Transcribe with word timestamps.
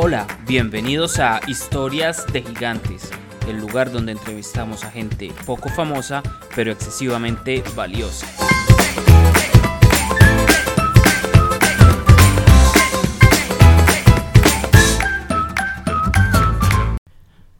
Hola, 0.00 0.28
bienvenidos 0.46 1.18
a 1.18 1.40
Historias 1.48 2.24
de 2.32 2.42
Gigantes, 2.42 3.10
el 3.48 3.58
lugar 3.58 3.90
donde 3.90 4.12
entrevistamos 4.12 4.84
a 4.84 4.92
gente 4.92 5.32
poco 5.44 5.68
famosa 5.70 6.22
pero 6.54 6.70
excesivamente 6.70 7.64
valiosa. 7.74 8.28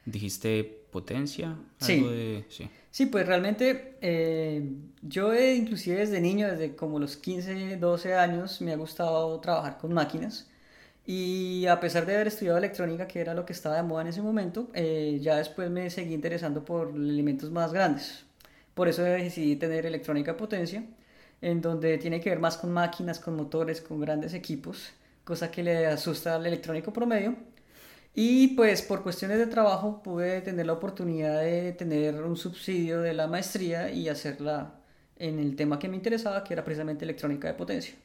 ¿Dijiste 0.05 0.63
potencia? 0.91 1.55
Sí. 1.79 2.03
sí. 2.49 2.69
sí. 2.89 3.05
pues 3.05 3.27
realmente 3.27 3.97
eh, 4.01 4.67
yo 5.01 5.33
inclusive 5.35 5.97
desde 5.97 6.19
niño, 6.19 6.47
desde 6.47 6.75
como 6.75 6.97
los 6.97 7.17
15, 7.17 7.77
12 7.77 8.15
años, 8.15 8.61
me 8.61 8.73
ha 8.73 8.77
gustado 8.77 9.39
trabajar 9.41 9.77
con 9.77 9.93
máquinas. 9.93 10.49
Y 11.05 11.67
a 11.67 11.79
pesar 11.79 12.05
de 12.05 12.15
haber 12.15 12.27
estudiado 12.27 12.57
electrónica, 12.57 13.07
que 13.07 13.19
era 13.19 13.33
lo 13.33 13.45
que 13.45 13.53
estaba 13.53 13.75
de 13.75 13.83
moda 13.83 14.01
en 14.03 14.07
ese 14.07 14.21
momento, 14.21 14.69
eh, 14.73 15.19
ya 15.21 15.35
después 15.35 15.69
me 15.69 15.89
seguí 15.89 16.13
interesando 16.13 16.63
por 16.63 16.95
elementos 16.95 17.51
más 17.51 17.73
grandes. 17.73 18.25
Por 18.73 18.87
eso 18.87 19.03
decidí 19.03 19.55
tener 19.55 19.85
electrónica 19.85 20.35
potencia, 20.35 20.83
en 21.41 21.61
donde 21.61 21.97
tiene 21.97 22.19
que 22.19 22.29
ver 22.29 22.39
más 22.39 22.57
con 22.57 22.71
máquinas, 22.71 23.19
con 23.19 23.35
motores, 23.35 23.81
con 23.81 23.99
grandes 23.99 24.33
equipos, 24.33 24.91
cosa 25.23 25.51
que 25.51 25.63
le 25.63 25.87
asusta 25.87 26.35
al 26.35 26.45
electrónico 26.45 26.91
promedio. 26.91 27.35
Y 28.15 28.49
pues 28.49 28.81
por 28.83 29.01
cuestiones 29.01 29.39
de 29.39 29.47
trabajo 29.47 30.01
pude 30.03 30.41
tener 30.41 30.67
la 30.67 30.73
oportunidad 30.73 31.41
de 31.41 31.73
tener 31.73 32.21
un 32.23 32.37
subsidio 32.37 33.01
de 33.01 33.13
la 33.13 33.27
maestría 33.27 33.91
y 33.91 34.07
hacerla 34.07 34.75
en 35.17 35.39
el 35.39 35.55
tema 35.55 35.79
que 35.79 35.89
me 35.89 35.95
interesaba, 35.95 36.43
que 36.43 36.53
era 36.53 36.63
precisamente 36.63 37.05
electrónica 37.05 37.47
de 37.47 37.55
potencia. 37.55 37.95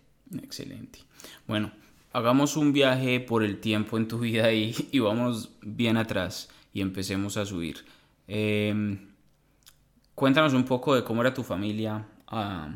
Excelente. 0.42 1.00
Bueno, 1.46 1.72
hagamos 2.12 2.56
un 2.56 2.72
viaje 2.72 3.20
por 3.20 3.42
el 3.42 3.60
tiempo 3.60 3.98
en 3.98 4.08
tu 4.08 4.18
vida 4.20 4.52
y, 4.52 4.74
y 4.90 4.98
vamos 4.98 5.52
bien 5.62 5.96
atrás 5.96 6.48
y 6.72 6.80
empecemos 6.80 7.36
a 7.36 7.44
subir. 7.44 7.84
Em, 8.26 9.07
cuéntanos 10.18 10.52
un 10.52 10.64
poco 10.64 10.96
de 10.96 11.04
cómo 11.04 11.20
era 11.20 11.32
tu 11.32 11.44
familia 11.44 12.04
ah, 12.26 12.74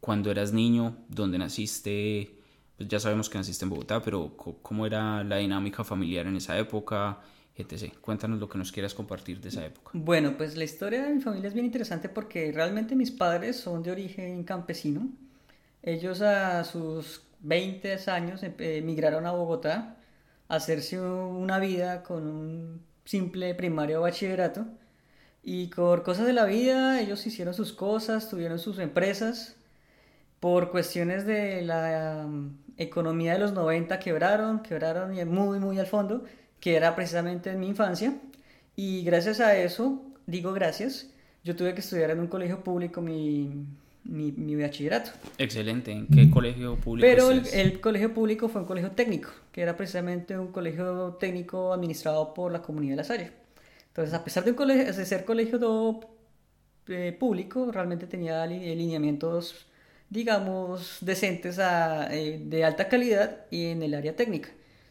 cuando 0.00 0.32
eras 0.32 0.52
niño, 0.52 0.96
dónde 1.08 1.38
naciste. 1.38 2.34
Pues 2.76 2.88
ya 2.88 2.98
sabemos 2.98 3.30
que 3.30 3.38
naciste 3.38 3.64
en 3.64 3.70
Bogotá, 3.70 4.02
pero 4.02 4.36
cómo 4.36 4.84
era 4.84 5.22
la 5.22 5.36
dinámica 5.36 5.84
familiar 5.84 6.26
en 6.26 6.36
esa 6.36 6.58
época, 6.58 7.20
etc. 7.54 7.94
Cuéntanos 8.00 8.40
lo 8.40 8.48
que 8.48 8.58
nos 8.58 8.72
quieras 8.72 8.92
compartir 8.92 9.40
de 9.40 9.50
esa 9.50 9.64
época. 9.64 9.92
Bueno, 9.94 10.36
pues 10.36 10.56
la 10.56 10.64
historia 10.64 11.04
de 11.04 11.14
mi 11.14 11.20
familia 11.22 11.46
es 11.46 11.54
bien 11.54 11.64
interesante 11.64 12.08
porque 12.08 12.50
realmente 12.50 12.96
mis 12.96 13.12
padres 13.12 13.56
son 13.56 13.84
de 13.84 13.92
origen 13.92 14.42
campesino. 14.42 15.08
Ellos 15.80 16.22
a 16.22 16.64
sus 16.64 17.22
20 17.38 17.96
años 18.10 18.42
emigraron 18.42 19.26
a 19.26 19.30
Bogotá 19.30 19.96
a 20.48 20.56
hacerse 20.56 21.00
una 21.00 21.60
vida 21.60 22.02
con 22.02 22.26
un 22.26 22.80
simple 23.04 23.54
primario 23.54 24.00
bachillerato. 24.00 24.66
Y 25.44 25.66
por 25.66 26.02
cosas 26.02 26.26
de 26.26 26.32
la 26.32 26.46
vida, 26.46 27.00
ellos 27.00 27.26
hicieron 27.26 27.52
sus 27.52 27.74
cosas, 27.74 28.30
tuvieron 28.30 28.58
sus 28.58 28.78
empresas. 28.78 29.56
Por 30.40 30.70
cuestiones 30.70 31.26
de 31.26 31.62
la 31.62 32.24
um, 32.26 32.56
economía 32.76 33.34
de 33.34 33.38
los 33.38 33.52
90 33.52 33.98
quebraron, 33.98 34.60
quebraron 34.60 35.12
muy, 35.28 35.58
muy 35.58 35.78
al 35.78 35.86
fondo, 35.86 36.24
que 36.60 36.76
era 36.76 36.96
precisamente 36.96 37.50
en 37.50 37.60
mi 37.60 37.68
infancia. 37.68 38.14
Y 38.74 39.04
gracias 39.04 39.40
a 39.40 39.56
eso, 39.56 40.02
digo 40.26 40.52
gracias, 40.52 41.10
yo 41.44 41.54
tuve 41.54 41.74
que 41.74 41.80
estudiar 41.80 42.10
en 42.10 42.20
un 42.20 42.26
colegio 42.26 42.64
público 42.64 43.02
mi, 43.02 43.66
mi, 44.04 44.32
mi, 44.32 44.56
bachillerato. 44.56 45.10
Excelente. 45.36 45.92
¿En 45.92 46.06
qué 46.06 46.30
colegio 46.30 46.76
público? 46.76 47.06
Pero 47.06 47.30
el, 47.30 47.80
colegio 47.80 48.14
público 48.14 48.48
fue 48.48 48.62
un 48.62 48.66
colegio 48.66 48.92
técnico, 48.92 49.30
que 49.52 49.60
era 49.60 49.76
precisamente 49.76 50.38
un 50.38 50.48
colegio 50.48 51.16
técnico 51.20 51.72
administrado 51.72 52.32
por 52.32 52.50
la 52.50 52.62
comunidad 52.62 52.92
de 52.92 52.96
La 52.96 53.04
Salle. 53.04 53.43
Entonces, 53.94 54.12
a 54.12 54.24
pesar 54.24 54.42
de, 54.42 54.50
un 54.50 54.56
colegio, 54.56 54.92
de 54.92 55.06
ser 55.06 55.24
colegio 55.24 56.00
eh, 56.88 57.16
público, 57.16 57.70
realmente 57.70 58.08
tenía 58.08 58.44
lineamientos, 58.44 59.66
digamos, 60.10 60.98
decentes 61.00 61.60
eh, 61.60 62.40
de 62.44 62.64
alta 62.64 62.88
calidad 62.88 63.46
y 63.52 63.66
en 63.66 63.84
el 63.84 63.94
área 63.94 64.16
técnica. 64.16 64.48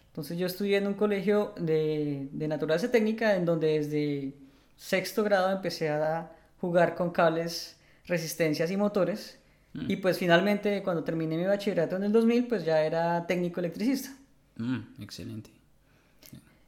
Entonces, 0.07 0.37
yo 0.37 0.47
estudié 0.47 0.77
en 0.77 0.87
un 0.87 0.93
colegio 0.93 1.53
de, 1.59 2.29
de 2.31 2.47
naturaleza 2.47 2.89
técnica, 2.91 3.35
en 3.35 3.43
donde 3.43 3.79
desde 3.79 4.35
sexto 4.77 5.21
grado 5.21 5.51
empecé 5.51 5.89
a 5.89 6.31
jugar 6.61 6.95
con 6.95 7.11
cables 7.11 7.75
resistencias 8.05 8.71
y 8.71 8.77
motores. 8.77 9.37
Mm. 9.73 9.91
Y 9.91 9.95
pues 9.97 10.17
finalmente 10.17 10.81
cuando 10.81 11.03
terminé 11.03 11.35
mi 11.35 11.43
bachillerato 11.43 11.97
en 11.97 12.03
el 12.05 12.13
2000, 12.13 12.47
pues 12.47 12.63
ya 12.63 12.81
era 12.81 13.27
técnico 13.27 13.59
electricista. 13.59 14.15
Mm, 14.55 15.01
excelente. 15.01 15.62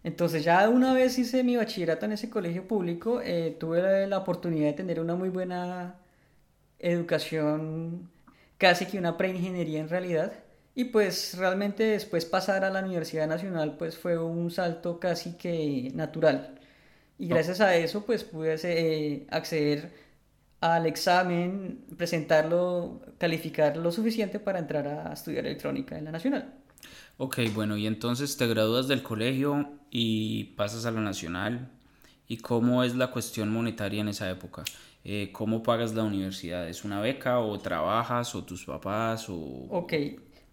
Entonces 0.06 0.44
ya 0.44 0.70
una 0.70 0.94
vez 0.94 1.18
hice 1.18 1.44
mi 1.44 1.58
bachillerato 1.58 2.06
en 2.06 2.12
ese 2.14 2.30
colegio 2.30 2.68
público, 2.68 3.22
eh, 3.24 3.58
tuve 3.60 4.06
la, 4.08 4.20
oportunidad 4.20 4.68
de 4.68 4.74
tener 4.74 5.00
una 5.00 5.16
muy 5.16 5.30
buena 5.30 5.96
educación, 6.80 8.12
casi 8.60 8.86
que 8.86 9.00
una 9.00 9.18
preingeniería 9.18 9.80
en 9.80 9.90
realidad. 9.90 10.34
Y 10.76 10.86
pues 10.86 11.36
realmente 11.38 11.84
después 11.86 12.26
pasar 12.26 12.64
a 12.66 12.70
la 12.70 12.82
Universidad 12.82 13.28
Nacional 13.28 13.78
pues 13.78 13.98
fue 13.98 14.18
un 14.20 14.52
salto 14.52 15.00
casi 15.00 15.38
que 15.38 15.92
natural. 15.96 16.60
Y 17.18 17.28
gracias 17.28 17.60
a 17.62 17.76
eso 17.76 18.06
pues 18.06 18.24
pude 18.24 18.58
eh, 18.64 19.28
acceder 19.32 19.92
al 20.62 20.86
examen, 20.86 21.84
presentarlo, 21.98 23.02
calificar 23.18 23.78
lo 23.78 23.92
suficiente 23.92 24.40
para 24.40 24.60
entrar 24.60 24.88
a 24.88 25.14
estudiar 25.14 25.48
electrónica 25.48 25.98
en 25.98 26.06
la 26.06 26.12
nacional. 26.12 26.65
Ok, 27.18 27.40
bueno, 27.54 27.78
y 27.78 27.88
entonces 27.88 28.36
te 28.38 28.48
gradúas 28.48 28.88
del 28.88 29.04
colegio 29.04 29.70
y 29.90 30.46
pasas 30.56 30.86
a 30.86 30.92
la 30.92 31.02
nacional. 31.02 31.72
¿Y 32.28 32.38
cómo 32.38 32.84
es 32.84 32.96
la 32.96 33.12
cuestión 33.12 33.50
monetaria 33.50 34.02
en 34.02 34.10
esa 34.10 34.30
época? 34.30 34.64
Eh, 35.04 35.30
¿Cómo 35.32 35.62
pagas 35.62 35.94
la 35.94 36.04
universidad? 36.04 36.68
¿Es 36.68 36.84
una 36.84 37.00
beca 37.00 37.40
o 37.40 37.60
trabajas 37.60 38.34
o 38.34 38.44
tus 38.44 38.66
papás? 38.66 39.30
O... 39.30 39.68
Ok, 39.70 39.94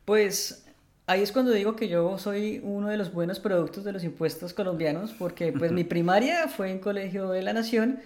pues 0.05 0.67
ahí 1.07 1.23
es 1.23 1.33
cuando 1.33 1.53
digo 1.53 1.75
que 1.75 1.89
yo 1.89 2.19
soy 2.19 2.61
uno 2.63 2.89
de 2.89 2.99
los 2.99 3.13
buenos 3.13 3.41
productos 3.41 3.85
de 3.85 3.93
los 3.93 4.05
impuestos 4.05 4.53
colombianos 4.53 5.13
porque 5.19 5.53
pues 5.53 5.73
mi 5.73 5.85
primaria 5.95 6.49
fue 6.49 6.71
en 6.71 6.79
Colegio 6.79 7.31
de 7.31 7.43
la 7.43 7.55
Nación 7.55 8.01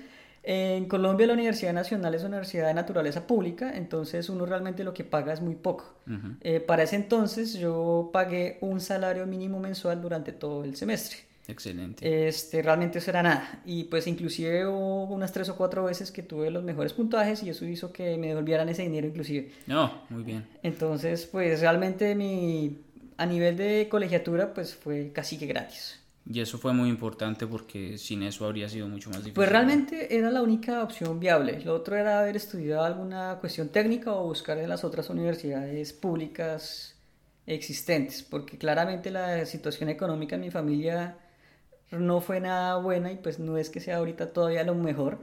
En 0.49 0.85
Colombia 0.85 1.27
la 1.27 1.33
Universidad 1.33 1.73
Nacional 1.73 2.15
es 2.15 2.21
una 2.21 2.37
universidad 2.37 2.69
de 2.69 2.75
naturaleza 2.75 3.27
pública, 3.27 3.77
entonces 3.77 4.29
uno 4.29 4.47
realmente 4.47 4.85
lo 4.85 4.95
que 4.95 5.03
paga 5.03 5.33
es 5.33 5.41
muy 5.41 5.57
poco. 5.57 5.97
Eh, 6.41 6.61
para 6.61 6.85
ese 6.85 6.95
entonces 6.95 7.55
yo 7.55 8.11
pagué 8.13 8.59
un 8.61 8.81
salario 8.81 9.27
mínimo 9.27 9.59
mensual 9.59 10.01
durante 10.01 10.31
todo 10.31 10.63
el 10.63 10.77
semestre. 10.77 11.19
Excelente. 11.49 12.29
Este, 12.29 12.63
realmente 12.63 12.99
eso 12.99 13.11
era 13.11 13.25
nada. 13.25 13.61
Y 13.65 13.85
pues 13.85 14.07
inclusive 14.07 14.69
hubo 14.69 15.13
unas 15.13 15.33
tres 15.33 15.49
o 15.49 15.57
cuatro 15.57 15.83
veces 15.83 16.13
que 16.13 16.23
tuve 16.23 16.49
los 16.53 16.63
mejores 16.63 16.93
puntajes 16.93 17.43
y 17.43 17.51
eso 17.51 17.65
hizo 17.65 17.93
que 17.93 18.17
me 18.17 18.29
devolvieran 18.29 18.69
ese 18.69 18.83
dinero 18.83 19.09
inclusive. 19.09 19.51
No, 19.67 20.03
muy 20.11 20.23
bien. 20.23 20.47
Entonces, 20.63 21.27
pues 21.27 21.61
realmente 21.61 22.15
mi, 22.15 22.79
a 23.17 23.27
nivel 23.27 23.57
de 23.57 23.89
colegiatura, 23.91 24.55
pues 24.55 24.77
fue 24.77 25.11
casi 25.13 25.39
que 25.39 25.47
gratis. 25.47 26.06
Y 26.29 26.41
eso 26.41 26.59
fue 26.59 26.73
muy 26.73 26.89
importante 26.89 27.47
porque 27.47 27.99
sin 27.99 28.23
eso 28.25 28.47
habría 28.47 28.69
sido 28.69 28.89
mucho 28.89 29.11
más 29.11 29.19
difícil. 29.19 29.35
Pues 29.35 29.49
realmente 29.49 30.17
era 30.17 30.31
la 30.31 30.43
única 30.43 30.83
opción 30.83 31.21
viable. 31.21 31.61
Lo 31.61 31.75
otro 31.75 31.97
era 31.97 32.19
haber 32.19 32.37
estudiado 32.37 32.83
alguna 32.83 33.39
cuestión 33.41 33.69
técnica 33.69 34.13
o 34.13 34.25
buscar 34.25 34.59
en 34.59 34.69
las 34.69 34.83
otras 34.83 35.09
universidades 35.09 35.93
públicas 35.93 36.97
existentes, 37.47 38.25
porque 38.25 38.59
claramente 38.59 39.11
la 39.11 39.47
situación 39.47 39.89
económica 39.89 40.35
en 40.35 40.41
mi 40.41 40.51
familia 40.51 41.17
no 41.93 42.21
fue 42.21 42.41
nada 42.41 42.77
buena 42.79 43.13
y 43.13 43.17
pues 43.17 43.39
no 43.39 43.57
es 43.57 43.71
que 43.71 43.79
sea 43.79 43.99
ahorita 43.99 44.33
todavía 44.33 44.65
lo 44.65 44.75
mejor, 44.75 45.21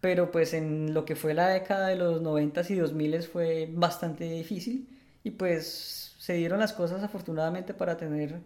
pero 0.00 0.30
pues 0.30 0.54
en 0.54 0.94
lo 0.94 1.04
que 1.04 1.16
fue 1.16 1.34
la 1.34 1.48
década 1.48 1.88
de 1.88 1.96
los 1.96 2.22
90 2.22 2.62
y 2.68 2.74
2000 2.76 3.22
fue 3.24 3.68
bastante 3.72 4.24
difícil 4.24 4.88
y 5.24 5.32
pues 5.32 6.14
se 6.18 6.34
dieron 6.34 6.60
las 6.60 6.72
cosas 6.72 7.02
afortunadamente 7.02 7.74
para 7.74 7.96
tener 7.96 8.40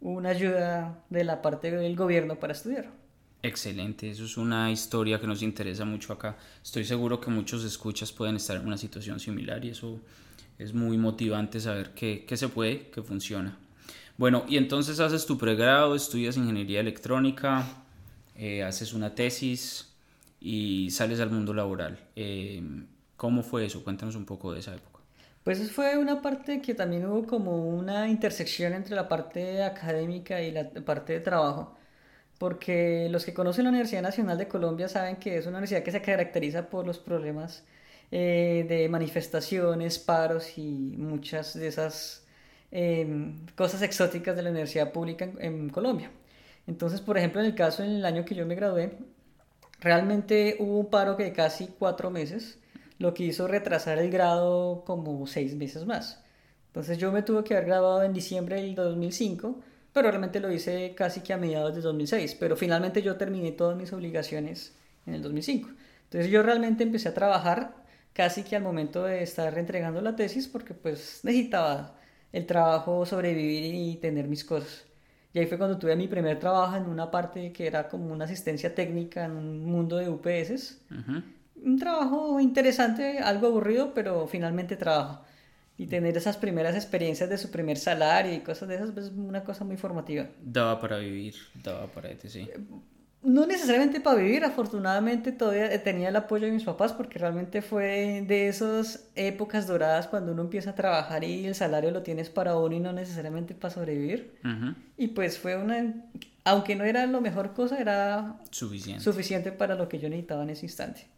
una 0.00 0.30
ayuda 0.30 1.04
de 1.10 1.24
la 1.24 1.42
parte 1.42 1.70
del 1.70 1.96
gobierno 1.96 2.36
para 2.36 2.52
estudiar. 2.52 2.90
Excelente, 3.42 4.10
eso 4.10 4.24
es 4.24 4.36
una 4.36 4.70
historia 4.70 5.20
que 5.20 5.26
nos 5.26 5.42
interesa 5.42 5.84
mucho 5.84 6.12
acá. 6.12 6.36
Estoy 6.62 6.84
seguro 6.84 7.20
que 7.20 7.30
muchos 7.30 7.64
escuchas 7.64 8.12
pueden 8.12 8.36
estar 8.36 8.56
en 8.56 8.66
una 8.66 8.76
situación 8.76 9.20
similar 9.20 9.64
y 9.64 9.70
eso 9.70 10.00
es 10.58 10.74
muy 10.74 10.98
motivante 10.98 11.60
saber 11.60 11.90
que, 11.94 12.24
que 12.24 12.36
se 12.36 12.48
puede, 12.48 12.88
que 12.90 13.02
funciona. 13.02 13.56
Bueno, 14.18 14.44
y 14.48 14.56
entonces 14.56 14.98
haces 14.98 15.26
tu 15.26 15.36
pregrado, 15.36 15.94
estudias 15.94 16.36
ingeniería 16.36 16.80
electrónica, 16.80 17.66
eh, 18.34 18.62
haces 18.62 18.94
una 18.94 19.14
tesis 19.14 19.92
y 20.40 20.90
sales 20.90 21.20
al 21.20 21.30
mundo 21.30 21.52
laboral. 21.52 21.98
Eh, 22.16 22.62
¿Cómo 23.16 23.42
fue 23.42 23.66
eso? 23.66 23.84
Cuéntanos 23.84 24.16
un 24.16 24.24
poco 24.24 24.52
de 24.52 24.60
esa 24.60 24.74
época. 24.74 24.95
Pues 25.46 25.70
fue 25.72 25.96
una 25.96 26.20
parte 26.22 26.60
que 26.60 26.74
también 26.74 27.06
hubo 27.06 27.26
como 27.26 27.68
una 27.68 28.08
intersección 28.08 28.74
entre 28.74 28.94
la 28.94 29.08
parte 29.08 29.62
académica 29.62 30.42
y 30.42 30.50
la 30.52 30.70
parte 30.70 31.14
de 31.14 31.20
trabajo, 31.20 31.74
porque 32.38 33.08
los 33.10 33.24
que 33.24 33.34
conocen 33.34 33.64
la 33.64 33.70
Universidad 33.70 34.02
Nacional 34.02 34.38
de 34.38 34.48
Colombia 34.48 34.88
saben 34.88 35.16
que 35.16 35.38
es 35.38 35.46
una 35.46 35.58
universidad 35.58 35.82
que 35.84 35.92
se 35.92 36.02
caracteriza 36.02 36.68
por 36.68 36.86
los 36.86 36.98
problemas 36.98 37.64
eh, 38.10 38.66
de 38.68 38.88
manifestaciones, 38.88 39.98
paros 39.98 40.58
y 40.58 40.96
muchas 40.98 41.54
de 41.54 41.68
esas 41.68 42.26
Em, 42.70 43.46
cosas 43.56 43.80
exóticas 43.82 44.36
de 44.36 44.42
la 44.42 44.50
universidad 44.50 44.92
pública 44.92 45.28
en, 45.38 45.70
Colombia. 45.70 46.10
Entonces, 46.66 47.00
por 47.00 47.16
ejemplo, 47.16 47.40
en 47.40 47.46
el 47.46 47.54
caso 47.54 47.82
en 47.84 47.90
el 47.90 48.04
año 48.04 48.24
que 48.24 48.34
yo 48.34 48.44
me 48.44 48.54
gradué, 48.54 48.98
realmente 49.80 50.56
hubo 50.58 50.80
un 50.80 50.90
paro 50.90 51.16
que 51.16 51.24
de 51.24 51.32
casi 51.32 51.68
cuatro 51.78 52.10
meses, 52.10 52.58
lo 52.98 53.14
que 53.14 53.24
hizo 53.24 53.46
retrasar 53.46 53.98
el 53.98 54.10
grado 54.10 54.84
como 54.84 55.26
seis 55.26 55.54
meses 55.54 55.86
más. 55.86 56.22
Entonces 56.68 56.98
yo 56.98 57.12
me 57.12 57.22
tuve 57.22 57.44
que 57.44 57.54
haber 57.54 57.66
graduado 57.66 58.02
en 58.02 58.12
diciembre 58.12 58.56
del 58.56 58.74
2005, 58.74 59.60
pero 59.92 60.10
realmente 60.10 60.40
lo 60.40 60.52
hice 60.52 60.94
casi 60.94 61.20
que 61.20 61.32
a 61.32 61.38
mediados 61.38 61.74
de 61.74 61.80
2006, 61.80 62.36
pero 62.38 62.56
finalmente 62.56 63.02
yo 63.02 63.16
terminé 63.16 63.52
todas 63.52 63.76
mis 63.76 63.92
obligaciones 63.92 64.76
en 65.06 65.14
el 65.14 65.22
2005. 65.22 65.70
Entonces 66.04 66.30
yo 66.30 66.42
realmente 66.42 66.84
empecé 66.84 67.08
a 67.08 67.14
trabajar 67.14 67.76
casi 68.12 68.42
que 68.42 68.56
al 68.56 68.62
momento 68.62 69.04
de 69.04 69.22
estar 69.22 69.56
entregando 69.58 70.00
la 70.00 70.16
tesis 70.16 70.48
porque 70.48 70.74
pues 70.74 71.20
necesitaba 71.22 71.96
el 72.32 72.46
trabajo, 72.46 73.06
sobrevivir 73.06 73.74
y 73.74 73.96
tener 73.96 74.28
mis 74.28 74.44
cosas. 74.44 74.84
Y 75.32 75.38
ahí 75.38 75.46
fue 75.46 75.58
cuando 75.58 75.78
tuve 75.78 75.96
mi 75.96 76.08
primer 76.08 76.38
trabajo 76.38 76.76
en 76.76 76.86
una 76.86 77.10
parte 77.10 77.52
que 77.52 77.66
era 77.66 77.88
como 77.88 78.12
una 78.12 78.24
asistencia 78.24 78.74
técnica 78.74 79.26
en 79.26 79.32
un 79.32 79.64
mundo 79.64 79.96
de 79.96 80.08
UPS. 80.08 80.78
Un 81.62 81.78
trabajo 81.78 82.38
interesante, 82.40 83.18
algo 83.18 83.48
aburrido, 83.48 83.94
pero 83.94 84.26
finalmente 84.26 84.76
trabajo. 84.76 85.24
Y 85.78 85.86
tener 85.86 86.16
esas 86.16 86.36
primeras 86.36 86.74
experiencias 86.74 87.28
de 87.28 87.36
su 87.36 87.50
primer 87.50 87.76
salario 87.76 88.32
y 88.32 88.40
cosas 88.40 88.68
de 88.68 88.76
esas 88.76 88.92
pues, 88.92 89.06
es 89.06 89.12
una 89.12 89.44
cosa 89.44 89.64
muy 89.64 89.76
formativa. 89.76 90.26
Daba 90.42 90.80
para 90.80 90.98
vivir, 90.98 91.34
daba 91.62 91.86
para 91.86 92.10
sí 92.28 92.48
no 93.26 93.44
necesariamente 93.44 94.00
para 94.00 94.18
vivir, 94.18 94.44
afortunadamente 94.44 95.32
todavía 95.32 95.82
tenía 95.82 96.10
el 96.10 96.16
apoyo 96.16 96.46
de 96.46 96.52
mis 96.52 96.62
papás 96.62 96.92
porque 96.92 97.18
realmente 97.18 97.60
fue 97.60 98.24
de 98.26 98.46
esas 98.46 99.08
épocas 99.16 99.66
doradas 99.66 100.06
cuando 100.06 100.30
uno 100.30 100.42
empieza 100.42 100.70
a 100.70 100.74
trabajar 100.76 101.24
y 101.24 101.44
el 101.44 101.56
salario 101.56 101.90
lo 101.90 102.02
tienes 102.02 102.30
para 102.30 102.56
uno 102.56 102.76
y 102.76 102.80
no 102.80 102.92
necesariamente 102.92 103.54
para 103.54 103.74
sobrevivir. 103.74 104.38
Y 104.96 105.08
pues 105.08 105.38
fue 105.38 105.56
una, 105.56 105.92
aunque 106.44 106.76
no 106.76 106.84
era 106.84 107.04
lo 107.06 107.20
mejor 107.20 107.52
cosa, 107.52 107.78
era 107.78 108.38
suficiente. 108.50 109.02
suficiente 109.02 109.50
para 109.50 109.74
lo 109.74 109.88
que 109.88 109.98
yo 109.98 110.08
necesitaba 110.08 110.44
en 110.44 110.50
ese 110.50 110.66
instante. 110.66 111.08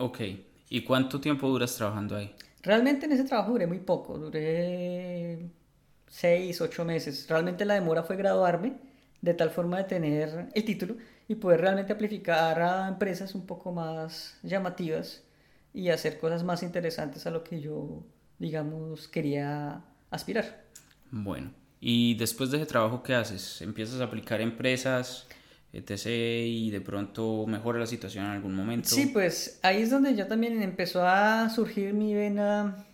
Ok, 0.00 0.20
¿y 0.70 0.82
cuánto 0.82 1.20
tiempo 1.20 1.46
duras 1.46 1.76
trabajando 1.76 2.16
ahí? 2.16 2.34
Realmente 2.62 3.04
en 3.04 3.12
ese 3.12 3.24
trabajo 3.24 3.52
duré 3.52 3.66
muy 3.66 3.80
poco, 3.80 4.16
duré 4.16 5.50
seis, 6.08 6.58
ocho 6.62 6.86
meses. 6.86 7.28
Realmente 7.28 7.66
la 7.66 7.74
demora 7.74 8.02
fue 8.02 8.16
graduarme 8.16 8.78
de 9.20 9.34
tal 9.34 9.50
forma 9.50 9.76
de 9.76 9.84
tener 9.84 10.48
el 10.54 10.64
título 10.64 10.96
y 11.28 11.34
poder 11.34 11.60
realmente 11.60 11.92
aplicar 11.92 12.62
a 12.62 12.88
empresas 12.88 13.34
un 13.34 13.44
poco 13.44 13.72
más 13.72 14.38
llamativas 14.42 15.22
y 15.74 15.90
hacer 15.90 16.18
cosas 16.18 16.44
más 16.44 16.62
interesantes 16.62 17.26
a 17.26 17.30
lo 17.30 17.44
que 17.44 17.60
yo, 17.60 18.02
digamos, 18.38 19.06
quería 19.06 19.84
aspirar. 20.10 20.64
Bueno, 21.10 21.52
y 21.78 22.14
después 22.14 22.50
de 22.50 22.56
ese 22.56 22.66
trabajo, 22.66 23.02
¿qué 23.02 23.14
haces? 23.14 23.60
¿Empiezas 23.60 24.00
a 24.00 24.04
aplicar 24.04 24.40
empresas, 24.40 25.26
etc. 25.72 26.06
y 26.06 26.70
de 26.70 26.80
pronto 26.80 27.46
mejora 27.46 27.78
la 27.78 27.86
situación 27.86 28.24
en 28.24 28.30
algún 28.32 28.54
momento? 28.54 28.88
Sí, 28.88 29.06
pues 29.06 29.58
ahí 29.62 29.82
es 29.82 29.90
donde 29.90 30.14
ya 30.14 30.28
también 30.28 30.62
empezó 30.62 31.06
a 31.06 31.48
surgir 31.50 31.94
mi 31.94 32.14
vena 32.14 32.86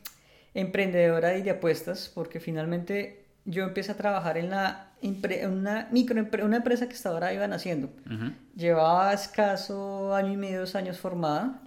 emprendedora 0.54 1.36
y 1.36 1.42
de 1.42 1.50
apuestas, 1.50 2.10
porque 2.14 2.40
finalmente 2.40 3.24
yo 3.44 3.64
empecé 3.64 3.92
a 3.92 3.96
trabajar 3.96 4.38
en 4.38 4.50
la 4.50 4.82
una 5.46 5.88
micro 5.92 6.26
una 6.42 6.56
empresa 6.56 6.88
que 6.88 6.94
hasta 6.94 7.10
ahora 7.10 7.32
iban 7.32 7.52
haciendo. 7.52 7.90
Llevaba 8.56 9.12
escaso 9.12 10.14
año 10.14 10.32
y 10.32 10.36
medio, 10.36 10.60
dos 10.60 10.74
años 10.74 10.98
formada, 10.98 11.62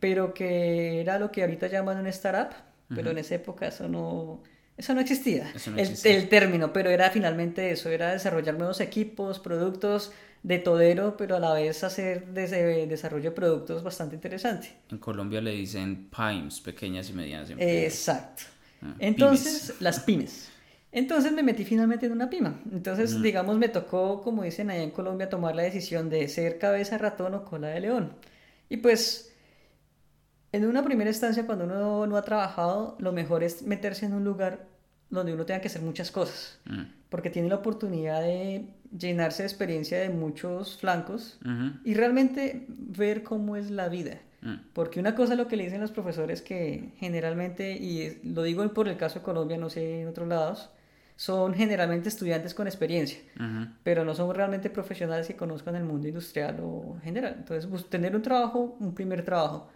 pero 0.00 0.34
que 0.34 1.00
era 1.00 1.18
lo 1.18 1.30
que 1.30 1.42
ahorita 1.42 1.68
llaman 1.68 1.98
una 1.98 2.08
startup, 2.08 2.54
pero 2.88 3.10
en 3.10 3.18
esa 3.18 3.36
época 3.36 3.68
eso 3.68 3.88
no, 3.88 4.42
eso 4.80 4.94
no 4.94 5.02
existía, 5.02 5.52
El, 6.04 6.28
término, 6.30 6.72
pero 6.72 6.88
era 6.88 7.10
finalmente 7.10 7.70
eso, 7.70 7.90
era 7.90 8.12
desarrollar 8.12 8.54
nuevos 8.54 8.80
equipos, 8.80 9.38
productos 9.38 10.10
de 10.42 10.58
todero, 10.58 11.18
pero 11.18 11.36
a 11.36 11.38
la 11.38 11.52
vez 11.52 11.84
hacer 11.84 12.28
desarrollo 12.28 13.24
de 13.24 13.36
productos 13.36 13.82
bastante 13.82 14.14
interesante. 14.14 14.72
En 14.90 14.96
Colombia 14.96 15.42
le 15.42 15.50
dicen 15.50 16.08
PIMES, 16.08 16.62
pequeñas 16.62 17.10
y 17.10 17.12
medianas 17.12 17.50
empresas. 17.50 17.84
Exacto. 17.84 18.42
Ah, 18.80 18.94
Entonces, 19.00 19.74
las 19.80 20.00
pymes. 20.00 20.48
Entonces 20.92 21.30
me 21.30 21.42
metí 21.42 21.66
finalmente 21.66 22.06
en 22.06 22.12
una 22.12 22.30
pima. 22.30 22.58
Entonces, 22.72 23.20
digamos, 23.20 23.58
me 23.58 23.68
tocó, 23.68 24.22
como 24.22 24.44
dicen 24.44 24.70
allá 24.70 24.82
en 24.82 24.92
Colombia, 24.92 25.28
tomar 25.28 25.54
la 25.54 25.62
decisión 25.62 26.08
de 26.08 26.26
ser 26.28 26.58
cabeza 26.58 26.96
ratón 26.96 27.34
o 27.34 27.44
cola 27.44 27.68
de 27.68 27.80
león. 27.80 28.14
Y 28.70 28.78
pues, 28.78 29.29
en 30.52 30.66
una 30.66 30.84
primera 30.84 31.10
instancia, 31.10 31.46
cuando 31.46 31.64
uno 31.64 32.06
no 32.06 32.16
ha 32.16 32.22
trabajado, 32.22 32.96
lo 32.98 33.12
mejor 33.12 33.44
es 33.44 33.62
meterse 33.62 34.06
en 34.06 34.14
un 34.14 34.24
lugar 34.24 34.66
donde 35.10 35.34
uno 35.34 35.44
tenga 35.44 35.60
que 35.60 35.68
hacer 35.68 35.82
muchas 35.82 36.10
cosas. 36.10 36.58
Mm. 36.66 36.82
Porque 37.08 37.30
tiene 37.30 37.48
la 37.48 37.56
oportunidad 37.56 38.22
de 38.22 38.66
llenarse 38.96 39.42
de 39.42 39.48
experiencia 39.48 39.98
de 39.98 40.10
muchos 40.10 40.76
flancos 40.76 41.38
y 41.84 41.94
realmente 41.94 42.66
ver 42.68 43.22
cómo 43.22 43.56
es 43.56 43.70
la 43.70 43.88
vida. 43.88 44.18
Mm. 44.42 44.54
Porque 44.72 45.00
una 45.00 45.14
cosa 45.14 45.34
es 45.34 45.38
lo 45.38 45.48
que 45.48 45.56
le 45.56 45.64
dicen 45.64 45.80
los 45.80 45.90
profesores 45.90 46.42
que 46.42 46.92
generalmente, 46.98 47.72
y 47.72 48.20
lo 48.24 48.42
digo 48.42 48.66
por 48.72 48.88
el 48.88 48.96
caso 48.96 49.18
de 49.18 49.24
Colombia, 49.24 49.58
no 49.58 49.70
sé 49.70 50.02
en 50.02 50.08
otros 50.08 50.28
lados, 50.28 50.70
son 51.16 51.52
generalmente 51.52 52.08
estudiantes 52.08 52.54
con 52.54 52.66
experiencia, 52.66 53.20
pero 53.82 54.06
no 54.06 54.14
son 54.14 54.34
realmente 54.34 54.70
profesionales 54.70 55.26
que 55.26 55.36
conozcan 55.36 55.76
el 55.76 55.84
mundo 55.84 56.08
industrial 56.08 56.56
o 56.62 56.96
general. 57.02 57.34
Entonces, 57.36 57.90
tener 57.90 58.16
un 58.16 58.22
trabajo, 58.22 58.78
un 58.80 58.94
primer 58.94 59.22
trabajo, 59.22 59.68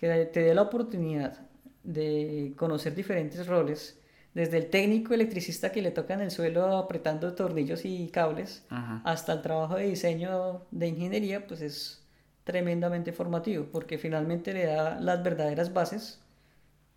que 0.00 0.24
te 0.32 0.40
dé 0.40 0.54
la 0.54 0.62
oportunidad 0.62 1.46
de 1.82 2.54
conocer 2.56 2.94
diferentes 2.94 3.46
roles, 3.46 4.00
desde 4.32 4.56
el 4.56 4.70
técnico 4.70 5.12
electricista 5.12 5.72
que 5.72 5.82
le 5.82 5.90
toca 5.90 6.14
en 6.14 6.22
el 6.22 6.30
suelo 6.30 6.78
apretando 6.78 7.34
tornillos 7.34 7.84
y 7.84 8.08
cables, 8.08 8.64
hasta 9.04 9.34
el 9.34 9.42
trabajo 9.42 9.76
de 9.76 9.88
diseño 9.88 10.62
de 10.70 10.88
ingeniería, 10.88 11.46
pues 11.46 11.60
es 11.60 12.02
tremendamente 12.44 13.12
formativo, 13.12 13.66
porque 13.70 13.98
finalmente 13.98 14.54
le 14.54 14.64
da 14.64 14.98
las 14.98 15.22
verdaderas 15.22 15.74
bases 15.74 16.18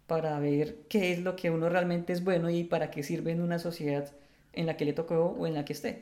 para 0.08 0.40
ver 0.40 0.86
qué 0.88 1.12
es 1.12 1.20
lo 1.20 1.36
que 1.36 1.52
uno 1.52 1.68
realmente 1.68 2.14
es 2.14 2.24
bueno 2.24 2.50
y 2.50 2.64
para 2.64 2.90
qué 2.90 3.04
sirve 3.04 3.32
en 3.32 3.42
una 3.42 3.60
sociedad 3.60 4.14
en 4.54 4.66
la 4.66 4.78
que 4.78 4.86
le 4.86 4.94
tocó 4.94 5.36
o 5.38 5.46
en 5.46 5.56
la 5.56 5.66
que 5.66 5.74
esté. 5.74 6.02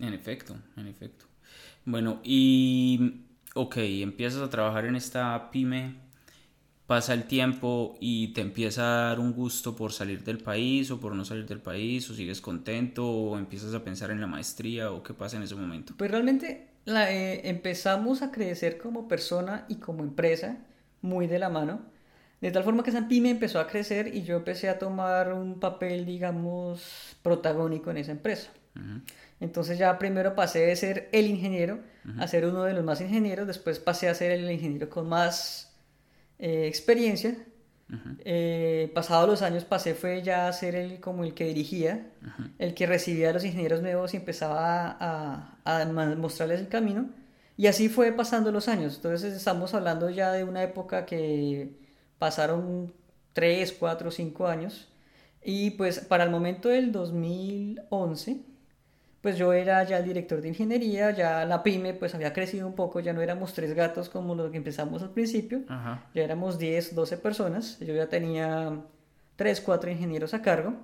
En 0.00 0.12
efecto, 0.12 0.54
en 0.76 0.86
efecto. 0.86 1.24
Bueno, 1.86 2.20
y 2.22 3.22
ok, 3.54 3.76
empiezas 3.78 4.42
a 4.42 4.50
trabajar 4.50 4.84
en 4.84 4.96
esta 4.96 5.50
pyme, 5.50 6.01
pasa 6.86 7.14
el 7.14 7.24
tiempo 7.24 7.96
y 8.00 8.28
te 8.28 8.40
empieza 8.40 8.82
a 8.82 9.08
dar 9.08 9.20
un 9.20 9.32
gusto 9.32 9.76
por 9.76 9.92
salir 9.92 10.24
del 10.24 10.38
país 10.38 10.90
o 10.90 11.00
por 11.00 11.14
no 11.14 11.24
salir 11.24 11.46
del 11.46 11.60
país, 11.60 12.08
o 12.10 12.14
sigues 12.14 12.40
contento, 12.40 13.08
o 13.08 13.38
empiezas 13.38 13.74
a 13.74 13.84
pensar 13.84 14.10
en 14.10 14.20
la 14.20 14.26
maestría, 14.26 14.90
o 14.90 15.02
qué 15.02 15.14
pasa 15.14 15.36
en 15.36 15.44
ese 15.44 15.54
momento. 15.54 15.94
Pues 15.96 16.10
realmente 16.10 16.68
la, 16.84 17.12
eh, 17.12 17.48
empezamos 17.48 18.22
a 18.22 18.30
crecer 18.30 18.78
como 18.78 19.08
persona 19.08 19.64
y 19.68 19.76
como 19.76 20.02
empresa 20.02 20.58
muy 21.00 21.26
de 21.26 21.38
la 21.38 21.48
mano. 21.48 21.80
De 22.40 22.50
tal 22.50 22.64
forma 22.64 22.82
que 22.82 22.90
esa 22.90 23.06
pyme 23.06 23.30
empezó 23.30 23.60
a 23.60 23.68
crecer 23.68 24.14
y 24.14 24.24
yo 24.24 24.36
empecé 24.36 24.68
a 24.68 24.78
tomar 24.78 25.32
un 25.32 25.60
papel, 25.60 26.04
digamos, 26.04 27.16
protagónico 27.22 27.90
en 27.92 27.98
esa 27.98 28.10
empresa. 28.10 28.50
Entonces 29.38 29.78
ya 29.78 29.98
primero 29.98 30.34
pasé 30.34 30.60
de 30.60 30.74
ser 30.74 31.08
el 31.12 31.26
ingeniero 31.26 31.80
a 32.18 32.26
ser 32.26 32.46
uno 32.46 32.64
de 32.64 32.72
los 32.72 32.82
más 32.82 33.00
ingenieros, 33.00 33.46
después 33.46 33.78
pasé 33.78 34.08
a 34.08 34.14
ser 34.14 34.32
el 34.32 34.50
ingeniero 34.50 34.88
con 34.88 35.08
más 35.08 35.71
eh, 36.42 36.66
experiencia. 36.66 37.36
Eh, 38.24 38.90
pasados 38.94 39.28
los 39.28 39.42
años 39.42 39.64
pasé 39.64 39.94
fue 39.94 40.22
ya 40.22 40.48
a 40.48 40.52
ser 40.52 40.74
el, 40.74 40.98
como 40.98 41.24
el 41.24 41.34
que 41.34 41.44
dirigía, 41.44 42.10
el 42.58 42.74
que 42.74 42.86
recibía 42.86 43.30
a 43.30 43.32
los 43.32 43.44
ingenieros 43.44 43.80
nuevos 43.82 44.14
y 44.14 44.16
empezaba 44.16 44.96
a, 44.98 45.58
a, 45.64 45.84
mostrarles 46.16 46.58
el 46.58 46.68
camino. 46.68 47.10
Y 47.56 47.68
así 47.68 47.88
fue 47.88 48.10
pasando 48.12 48.50
los 48.50 48.66
años. 48.66 48.96
Entonces 48.96 49.34
estamos 49.34 49.72
hablando 49.74 50.10
ya 50.10 50.32
de 50.32 50.42
una 50.42 50.64
época 50.64 51.06
que 51.06 51.76
pasaron 52.18 52.92
3, 53.34 53.76
4, 53.78 54.10
5 54.10 54.46
años. 54.48 54.88
Y 55.44 55.70
pues 55.72 56.00
para 56.00 56.24
el 56.24 56.30
momento 56.30 56.70
del 56.70 56.90
2011, 56.90 58.40
pues 59.22 59.38
yo 59.38 59.52
era 59.52 59.84
ya 59.84 59.98
el 59.98 60.04
director 60.04 60.42
de 60.42 60.48
ingeniería, 60.48 61.12
ya 61.12 61.44
la 61.46 61.62
pyme 61.62 61.94
pues 61.94 62.14
había 62.14 62.32
crecido 62.32 62.66
un 62.66 62.74
poco, 62.74 63.00
ya 63.00 63.12
no 63.12 63.22
éramos 63.22 63.54
tres 63.54 63.72
gatos 63.74 64.08
como 64.10 64.34
los 64.34 64.50
que 64.50 64.56
empezamos 64.58 65.02
al 65.02 65.10
principio, 65.10 65.62
ya 66.14 66.22
éramos 66.24 66.58
10, 66.58 66.94
12 66.94 67.16
personas, 67.18 67.78
yo 67.78 67.94
ya 67.94 68.08
tenía 68.08 68.82
3, 69.36 69.60
4 69.60 69.90
ingenieros 69.92 70.34
a 70.34 70.42
cargo, 70.42 70.74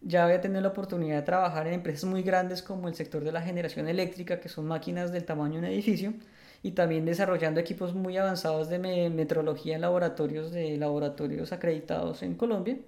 ya 0.00 0.24
había 0.24 0.40
tenido 0.40 0.62
la 0.62 0.68
oportunidad 0.68 1.16
de 1.16 1.22
trabajar 1.22 1.66
en 1.66 1.74
empresas 1.74 2.04
muy 2.04 2.22
grandes 2.22 2.62
como 2.62 2.88
el 2.88 2.94
sector 2.94 3.22
de 3.22 3.32
la 3.32 3.42
generación 3.42 3.86
eléctrica, 3.88 4.40
que 4.40 4.48
son 4.48 4.66
máquinas 4.66 5.12
del 5.12 5.24
tamaño 5.24 5.54
de 5.54 5.58
un 5.58 5.64
edificio, 5.66 6.14
y 6.62 6.72
también 6.72 7.04
desarrollando 7.04 7.60
equipos 7.60 7.94
muy 7.94 8.16
avanzados 8.16 8.68
de 8.68 8.78
metrología 9.10 9.74
en 9.76 9.82
laboratorios 9.82 10.50
de 10.52 10.76
laboratorios 10.76 11.52
acreditados 11.52 12.22
en 12.22 12.34
Colombia. 12.34 12.78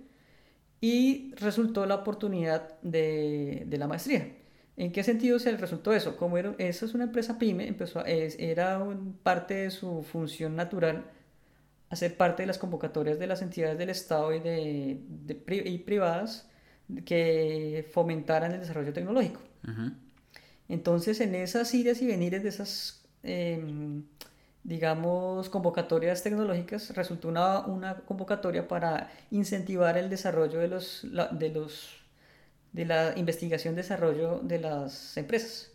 Y 0.81 1.35
resultó 1.37 1.87
la 1.87 1.97
oportunidad 1.97 2.81
de, 2.83 3.65
de 3.67 3.79
la 3.79 3.87
maestría. 3.87 4.40
¿En 4.81 4.93
qué 4.93 5.03
sentido 5.05 5.39
se 5.39 5.57
resultó 5.57 5.93
eso? 5.93 6.17
Como 6.17 6.39
era, 6.39 6.55
eso 6.59 6.87
es 6.87 6.95
una 6.95 7.05
empresa 7.05 7.39
pyme, 7.39 7.69
empezó 7.69 8.05
era 8.05 8.85
parte 9.23 9.55
de 9.55 9.71
su 9.71 10.03
función 10.03 10.57
natural 10.57 11.05
hacer 11.91 12.17
parte 12.17 12.45
de 12.45 12.47
las 12.47 12.59
convocatorias 12.59 13.19
de 13.19 13.27
las 13.27 13.43
entidades 13.43 13.77
del 13.77 13.91
Estado 13.91 14.33
y, 14.33 14.41
de, 14.41 15.01
y 15.67 15.79
privadas 15.79 16.49
que 17.05 17.89
fomentaran 17.93 18.53
el 18.53 18.61
desarrollo 18.61 18.93
tecnológico. 18.93 19.41
Entonces, 20.69 21.21
en 21.21 21.35
esas 21.35 21.75
idas 21.75 22.01
y 22.01 22.07
venires 22.07 22.43
de 22.43 22.49
esas 22.49 23.01
Em, 23.23 24.05
digamos, 24.63 25.49
convocatorias 25.49 26.23
tecnológicas, 26.23 26.95
resultó 26.95 27.29
una, 27.29 27.61
una, 27.61 27.97
convocatoria 27.97 28.69
para 28.69 29.11
incentivar 29.31 29.97
el 29.99 30.11
desarrollo 30.11 30.59
de 30.61 30.69
los, 30.69 31.07
de 31.33 31.49
los 31.51 32.00
de 32.73 32.85
la 32.85 33.13
investigación 33.17 33.75
y 33.75 33.79
desarrollo 33.79 34.41
de 34.41 34.59
las 34.59 35.17
empresas. 35.17 35.71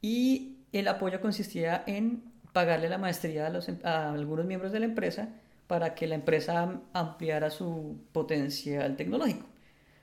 Y 0.00 0.58
el 0.72 0.88
apoyo 0.88 1.20
consistía 1.20 1.82
en 1.86 2.24
pagarle 2.52 2.88
la 2.88 2.98
maestría 2.98 3.46
a, 3.46 3.50
los, 3.50 3.68
em, 3.68 3.78
a 3.84 4.12
algunos 4.12 4.46
miembros 4.46 4.72
de 4.72 4.80
la 4.80 4.86
empresa 4.86 5.28
para 5.66 5.94
que 5.94 6.06
la 6.06 6.14
empresa 6.14 6.80
ampliara 6.92 7.50
su 7.50 7.98
potencial 8.12 8.96
tecnológico. 8.96 9.46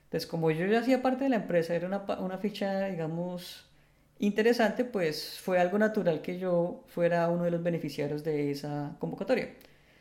Entonces, 0.05 0.27
como 0.29 0.51
yo 0.51 0.65
ya 0.67 0.79
hacía 0.79 1.01
parte 1.01 1.23
de 1.23 1.31
la 1.31 1.37
empresa, 1.37 1.73
era 1.73 1.87
una, 1.87 2.03
una 2.19 2.37
ficha, 2.37 2.87
digamos, 2.87 3.65
interesante, 4.19 4.85
pues 4.85 5.39
fue 5.39 5.59
algo 5.59 5.77
natural 5.79 6.21
que 6.21 6.37
yo 6.37 6.83
fuera 6.87 7.27
uno 7.29 7.43
de 7.43 7.51
los 7.51 7.63
beneficiarios 7.63 8.23
de 8.23 8.51
esa 8.51 8.95
convocatoria. 8.99 9.49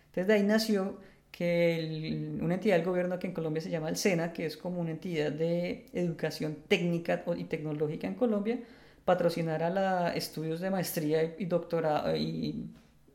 Entonces 0.06 0.26
de 0.26 0.34
ahí 0.34 0.42
nació 0.42 0.98
que 1.32 2.36
una 2.40 2.54
entidad 2.54 2.76
del 2.76 2.84
gobierno 2.84 3.18
que 3.18 3.26
en 3.26 3.32
Colombia 3.32 3.62
se 3.62 3.70
llama 3.70 3.88
el 3.88 3.96
SENA, 3.96 4.34
que 4.34 4.44
es 4.44 4.58
como 4.58 4.80
una 4.80 4.90
entidad 4.90 5.32
de 5.32 5.86
educación 5.94 6.58
técnica 6.68 7.24
y 7.36 7.44
tecnológica 7.44 8.06
en 8.06 8.14
Colombia, 8.14 8.60
patrocinara 9.06 9.70
la 9.70 10.14
estudios 10.14 10.60
de 10.60 10.70
maestría 10.70 11.34
y 11.38 11.46
doctorado 11.46 12.14
y 12.14 12.66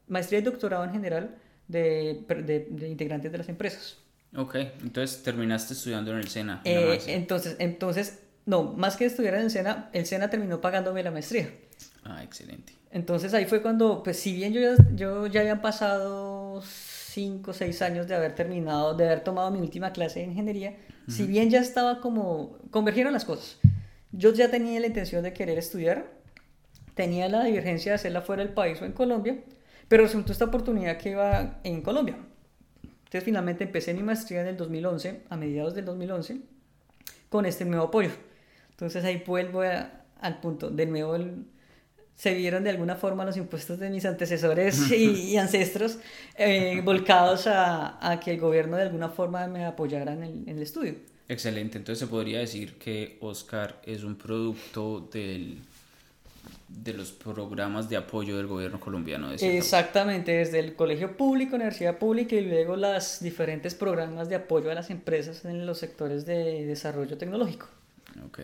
maestría 0.08 0.40
y 0.40 0.42
doctorado 0.42 0.84
en 0.84 0.92
general 0.92 1.38
de, 1.68 2.26
de, 2.28 2.90
integrantes 2.90 3.32
de 3.32 3.38
las 3.38 3.50
empresas. 3.50 4.00
Ok, 4.36 4.56
entonces 4.82 5.22
terminaste 5.22 5.74
estudiando 5.74 6.12
en 6.12 6.18
el 6.18 6.28
SENA. 6.28 6.62
Eh, 6.66 7.00
entonces, 7.08 7.56
entonces 7.60 8.24
no, 8.48 8.64
más 8.64 8.98
que 8.98 9.06
estudiar 9.06 9.36
en 9.36 9.42
el 9.42 9.52
SENA, 9.52 9.90
el 9.94 10.08
SENA 10.08 10.30
terminó 10.32 10.60
pagándome 10.60 11.04
la 11.04 11.12
maestría. 11.12 11.52
Ah, 12.04 12.24
excelente. 12.24 12.74
Entonces 12.90 13.34
ahí 13.36 13.46
fue 13.46 13.62
cuando, 13.62 14.02
pues 14.02 14.18
si 14.18 14.34
bien 14.34 14.54
yo 14.54 14.62
ya, 14.62 14.76
yo 14.96 15.28
ya 15.28 15.42
habían 15.42 15.62
pasado 15.62 16.64
5 17.18 17.50
o 17.50 17.54
6 17.54 17.82
años 17.82 18.08
de 18.08 18.14
haber 18.14 18.36
terminado, 18.36 18.94
de 18.94 19.08
haber 19.08 19.24
tomado 19.24 19.50
mi 19.50 19.60
última 19.60 19.92
clase 19.92 20.20
de 20.20 20.26
ingeniería, 20.28 20.78
si 21.08 21.26
bien 21.26 21.50
ya 21.50 21.60
estaba 21.62 22.00
como, 22.00 22.60
convergieron 22.70 23.12
las 23.12 23.26
cosas. 23.26 23.58
Yo 24.12 24.32
ya 24.34 24.52
tenía 24.52 24.80
la 24.80 24.86
intención 24.86 25.24
de 25.24 25.34
querer 25.34 25.58
estudiar, 25.58 26.12
tenía 26.94 27.28
la 27.28 27.44
divergencia 27.44 27.94
de 27.94 27.96
hacerla 27.96 28.22
fuera 28.22 28.44
del 28.44 28.54
país 28.54 28.80
o 28.84 28.86
en 28.86 28.92
Colombia, 28.92 29.36
pero 29.88 30.04
resultó 30.04 30.32
esta 30.32 30.46
oportunidad 30.46 30.98
que 30.98 31.10
iba 31.10 31.60
en 31.64 31.82
Colombia. 31.82 32.18
Entonces 32.84 33.24
finalmente 33.24 33.64
empecé 33.64 33.96
mi 33.96 34.04
maestría 34.04 34.42
en 34.42 34.50
el 34.50 34.58
2011, 34.58 35.24
a 35.28 35.38
mediados 35.38 35.74
del 35.74 35.86
2011, 35.86 36.42
con 37.30 37.48
este 37.48 37.66
nuevo 37.66 37.86
apoyo. 37.86 38.12
Entonces 38.70 39.04
ahí 39.04 39.24
vuelvo 39.26 39.64
al 39.64 40.40
punto. 40.40 40.70
De 40.70 40.86
nuevo, 40.86 41.18
se 42.18 42.34
vieron 42.34 42.64
de 42.64 42.72
alguna 42.72 42.96
forma 42.96 43.24
los 43.24 43.38
impuestos 43.38 43.80
de 43.80 43.90
mis 43.90 44.04
antecesores 44.06 44.92
y, 44.92 45.38
ancestros 45.38 46.00
eh, 46.36 46.82
volcados 46.84 47.46
a, 47.48 48.20
que 48.24 48.32
el 48.32 48.40
gobierno 48.40 48.76
de 48.76 48.84
alguna 48.84 49.10
forma 49.10 49.48
me 49.48 49.66
apoyara 49.66 50.14
en 50.14 50.24
el, 50.24 50.44
en 50.48 50.58
el, 50.58 50.64
estudio. 50.64 50.96
Excelente. 51.30 51.78
Entonces 51.78 52.00
se 52.00 52.08
podría 52.08 52.40
decir 52.40 52.74
que 52.80 53.18
Oscar 53.22 53.80
es 53.86 54.04
un 54.04 54.16
producto 54.16 55.08
del 55.14 55.60
de 56.68 56.94
los 56.94 57.12
programas 57.12 57.88
de 57.90 57.96
apoyo 57.96 58.38
del 58.38 58.48
gobierno 58.48 58.80
colombiano. 58.80 59.32
Exactamente, 59.32 60.34
desde 60.34 60.60
el 60.60 60.76
colegio 60.76 61.16
público, 61.16 61.56
universidad 61.56 61.98
pública 61.98 62.36
y 62.36 62.46
luego 62.46 62.76
los 62.76 63.22
diferentes 63.22 63.74
programas 63.74 64.28
de 64.28 64.36
apoyo 64.36 64.70
a 64.70 64.74
las 64.74 64.90
empresas 64.90 65.46
en 65.46 65.66
los 65.66 65.78
sectores 65.78 66.26
de 66.26 66.66
desarrollo 66.66 67.18
tecnológico. 67.18 67.70
Ok. 68.26 68.40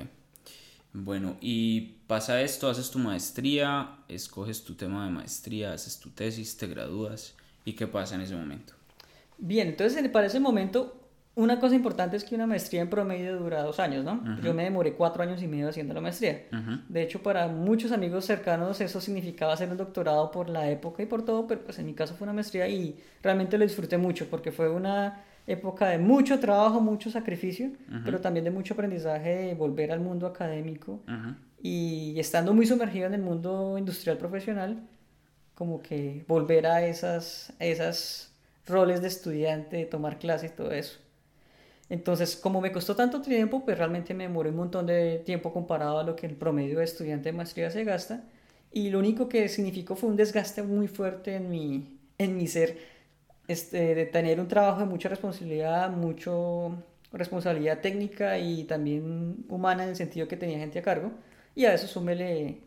Bueno, 0.93 1.38
y 1.41 1.95
pasa 2.05 2.41
esto, 2.41 2.69
haces 2.69 2.91
tu 2.91 3.00
maestría, 3.00 3.97
escoges 4.07 4.63
tu 4.63 4.75
tema 4.75 5.05
de 5.05 5.12
maestría, 5.12 5.73
haces 5.73 6.00
tu 6.00 6.12
tesis, 6.12 6.55
te 6.55 6.67
gradúas, 6.67 7.35
¿y 7.65 7.73
qué 7.73 7.88
pasa 7.88 8.13
en 8.15 8.21
ese 8.21 8.35
momento? 8.35 8.73
Bien, 9.39 9.67
entonces 9.69 10.07
para 10.09 10.27
ese 10.27 10.39
momento, 10.39 11.03
una 11.35 11.59
cosa 11.59 11.75
importante 11.75 12.15
es 12.15 12.23
que 12.23 12.35
una 12.35 12.45
maestría 12.45 12.81
en 12.81 12.91
promedio 12.91 13.39
dura 13.39 13.63
dos 13.63 13.79
años, 13.79 14.05
¿no? 14.05 14.39
Yo 14.43 14.53
me 14.53 14.63
demoré 14.63 14.93
cuatro 14.93 15.23
años 15.23 15.41
y 15.41 15.47
medio 15.47 15.67
haciendo 15.69 15.95
la 15.95 16.01
maestría. 16.01 16.43
De 16.88 17.01
hecho, 17.01 17.23
para 17.23 17.47
muchos 17.47 17.91
amigos 17.91 18.25
cercanos 18.25 18.79
eso 18.79 19.01
significaba 19.01 19.53
hacer 19.53 19.69
un 19.69 19.77
doctorado 19.77 20.29
por 20.29 20.47
la 20.47 20.69
época 20.69 21.01
y 21.01 21.07
por 21.07 21.25
todo, 21.25 21.47
pero 21.47 21.62
pues 21.63 21.79
en 21.79 21.88
mi 21.88 21.95
caso 21.95 22.13
fue 22.13 22.25
una 22.25 22.33
maestría 22.33 22.67
y 22.67 23.00
realmente 23.23 23.57
lo 23.57 23.63
disfruté 23.63 23.97
mucho 23.97 24.29
porque 24.29 24.51
fue 24.51 24.69
una 24.69 25.23
época 25.45 25.89
de 25.89 25.97
mucho 25.97 26.39
trabajo, 26.39 26.79
mucho 26.79 27.09
sacrificio, 27.09 27.71
pero 28.05 28.21
también 28.21 28.45
de 28.45 28.51
mucho 28.51 28.73
aprendizaje 28.73 29.29
de 29.29 29.55
volver 29.55 29.91
al 29.91 30.00
mundo 30.00 30.27
académico 30.27 31.01
y 31.62 32.19
estando 32.19 32.53
muy 32.53 32.65
sumergido 32.65 33.07
en 33.07 33.13
el 33.13 33.21
mundo 33.21 33.77
industrial 33.77 34.17
profesional, 34.17 34.81
como 35.55 35.81
que 35.81 36.23
volver 36.27 36.65
a 36.65 36.85
esas, 36.85 37.53
esas 37.59 38.33
roles 38.65 39.01
de 39.01 39.07
estudiante, 39.07 39.77
de 39.77 39.85
tomar 39.85 40.19
clases 40.19 40.51
y 40.51 40.55
todo 40.55 40.71
eso. 40.71 41.00
Entonces, 41.89 42.35
como 42.35 42.62
me 42.62 42.71
costó 42.71 42.95
tanto 42.95 43.21
tiempo, 43.21 43.63
pues 43.63 43.77
realmente 43.77 44.13
me 44.13 44.23
demoré 44.23 44.50
un 44.50 44.55
montón 44.55 44.85
de 44.88 45.21
tiempo 45.25 45.53
comparado 45.53 46.00
a 46.00 46.03
lo 46.03 46.15
que 46.15 46.25
el 46.25 46.35
promedio 46.35 46.79
de 46.79 46.85
estudiante 46.85 47.31
de 47.31 47.38
maestría 47.38 47.69
se 47.69 47.83
gasta. 47.83 48.23
Y 48.71 48.89
lo 48.89 49.00
único 49.00 49.29
que 49.29 49.47
significó 49.50 49.95
fue 49.95 50.09
un 50.09 50.15
desgaste 50.15 50.63
muy 50.63 50.88
fuerte 50.88 51.35
en 51.35 51.50
mi, 51.50 52.00
en 52.17 52.35
mi 52.35 52.47
ser 52.47 52.77
este, 53.47 53.95
de 53.95 54.05
tener 54.05 54.39
un 54.39 54.47
trabajo 54.47 54.79
de 54.79 54.85
mucha 54.85 55.09
responsabilidad, 55.09 55.89
mucho 55.89 56.77
responsabilidad 57.12 57.79
técnica 57.79 58.39
y 58.39 58.63
también 58.63 59.45
humana 59.50 59.83
en 59.83 59.89
el 59.89 59.95
sentido 59.95 60.27
que 60.27 60.38
tenía 60.38 60.59
gente 60.59 60.79
a 60.79 60.81
cargo. 60.81 61.12
Y 61.55 61.65
a 61.65 61.73
eso 61.73 61.88
súmele 61.88 62.57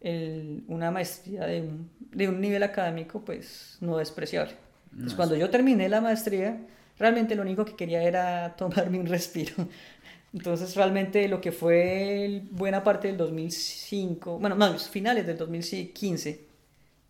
el, 0.00 0.64
una 0.68 0.90
maestría 0.90 1.46
de 1.46 1.62
un, 1.62 1.90
de 2.10 2.28
un, 2.28 2.40
nivel 2.40 2.62
académico 2.62 3.24
pues 3.24 3.78
no 3.80 3.98
despreciable. 3.98 4.54
Entonces, 4.90 5.14
cuando 5.14 5.36
yo 5.36 5.48
terminé 5.48 5.88
la 5.88 6.00
maestría, 6.00 6.60
realmente 6.98 7.34
lo 7.34 7.42
único 7.42 7.64
que 7.64 7.76
quería 7.76 8.02
era 8.02 8.54
tomarme 8.56 8.98
un 8.98 9.06
respiro. 9.06 9.54
Entonces 10.34 10.74
realmente 10.76 11.28
lo 11.28 11.40
que 11.40 11.52
fue 11.52 12.42
buena 12.50 12.82
parte 12.82 13.08
del 13.08 13.18
2005, 13.18 14.38
bueno, 14.38 14.56
más 14.56 14.88
finales 14.88 15.26
del 15.26 15.36
2015, 15.36 16.46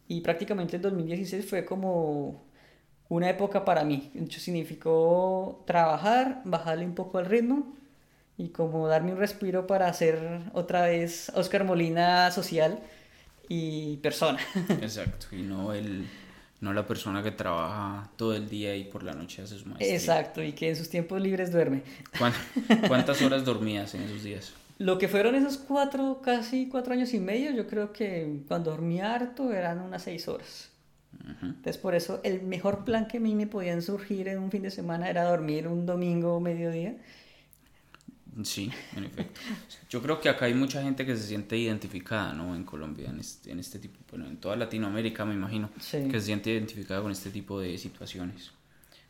y 0.08 0.20
prácticamente 0.20 0.76
el 0.76 0.82
2016 0.82 1.46
fue 1.46 1.64
como 1.64 2.42
una 3.12 3.28
época 3.28 3.64
para 3.64 3.84
mí. 3.84 4.10
significó 4.30 5.62
trabajar, 5.66 6.40
bajarle 6.44 6.86
un 6.86 6.94
poco 6.94 7.18
al 7.18 7.26
ritmo 7.26 7.74
y 8.38 8.48
como 8.48 8.88
darme 8.88 9.12
un 9.12 9.18
respiro 9.18 9.66
para 9.66 9.86
hacer 9.86 10.40
otra 10.54 10.86
vez 10.86 11.30
Oscar 11.34 11.64
Molina 11.64 12.30
social 12.30 12.78
y 13.48 13.98
persona. 13.98 14.38
Exacto, 14.80 15.26
y 15.32 15.42
no 15.42 15.74
el 15.74 16.06
no 16.62 16.72
la 16.72 16.86
persona 16.86 17.22
que 17.24 17.32
trabaja 17.32 18.08
todo 18.16 18.34
el 18.34 18.48
día 18.48 18.76
y 18.76 18.84
por 18.84 19.02
la 19.02 19.12
noche 19.12 19.42
hace 19.42 19.58
su 19.58 19.66
maestría. 19.66 19.94
Exacto, 19.94 20.42
y 20.42 20.52
que 20.52 20.70
en 20.70 20.76
sus 20.76 20.88
tiempos 20.88 21.20
libres 21.20 21.50
duerme. 21.52 21.82
¿Cuántas 22.88 23.20
horas 23.20 23.44
dormías 23.44 23.94
en 23.94 24.02
esos 24.02 24.22
días? 24.22 24.52
Lo 24.78 24.96
que 24.96 25.08
fueron 25.08 25.34
esos 25.34 25.58
cuatro, 25.58 26.22
casi 26.24 26.68
cuatro 26.68 26.94
años 26.94 27.12
y 27.12 27.18
medio, 27.18 27.50
yo 27.50 27.66
creo 27.66 27.92
que 27.92 28.42
cuando 28.48 28.70
dormía 28.70 29.12
harto 29.12 29.52
eran 29.52 29.80
unas 29.80 30.04
seis 30.04 30.28
horas. 30.28 30.71
Entonces, 31.42 31.78
por 31.78 31.94
eso 31.94 32.20
el 32.24 32.42
mejor 32.42 32.84
plan 32.84 33.06
que 33.06 33.18
a 33.18 33.20
mí 33.20 33.34
me 33.34 33.46
podían 33.46 33.80
surgir 33.82 34.28
en 34.28 34.38
un 34.38 34.50
fin 34.50 34.62
de 34.62 34.70
semana 34.70 35.08
era 35.08 35.24
dormir 35.24 35.68
un 35.68 35.86
domingo 35.86 36.34
o 36.34 36.40
mediodía 36.40 36.96
Sí, 38.44 38.70
en 38.96 39.04
efecto. 39.04 39.40
Yo 39.90 40.00
creo 40.00 40.18
que 40.18 40.30
acá 40.30 40.46
hay 40.46 40.54
mucha 40.54 40.82
gente 40.82 41.04
que 41.04 41.16
se 41.16 41.24
siente 41.24 41.56
identificada, 41.56 42.32
¿no? 42.32 42.56
En 42.56 42.64
Colombia, 42.64 43.10
en 43.10 43.20
este, 43.20 43.52
en 43.52 43.58
este 43.58 43.78
tipo, 43.78 43.98
bueno, 44.10 44.26
en 44.26 44.38
toda 44.38 44.56
Latinoamérica 44.56 45.24
me 45.26 45.34
imagino, 45.34 45.68
que 45.90 46.12
se 46.12 46.20
siente 46.20 46.50
identificada 46.50 47.02
con 47.02 47.12
este 47.12 47.30
tipo 47.30 47.60
de 47.60 47.76
situaciones. 47.76 48.52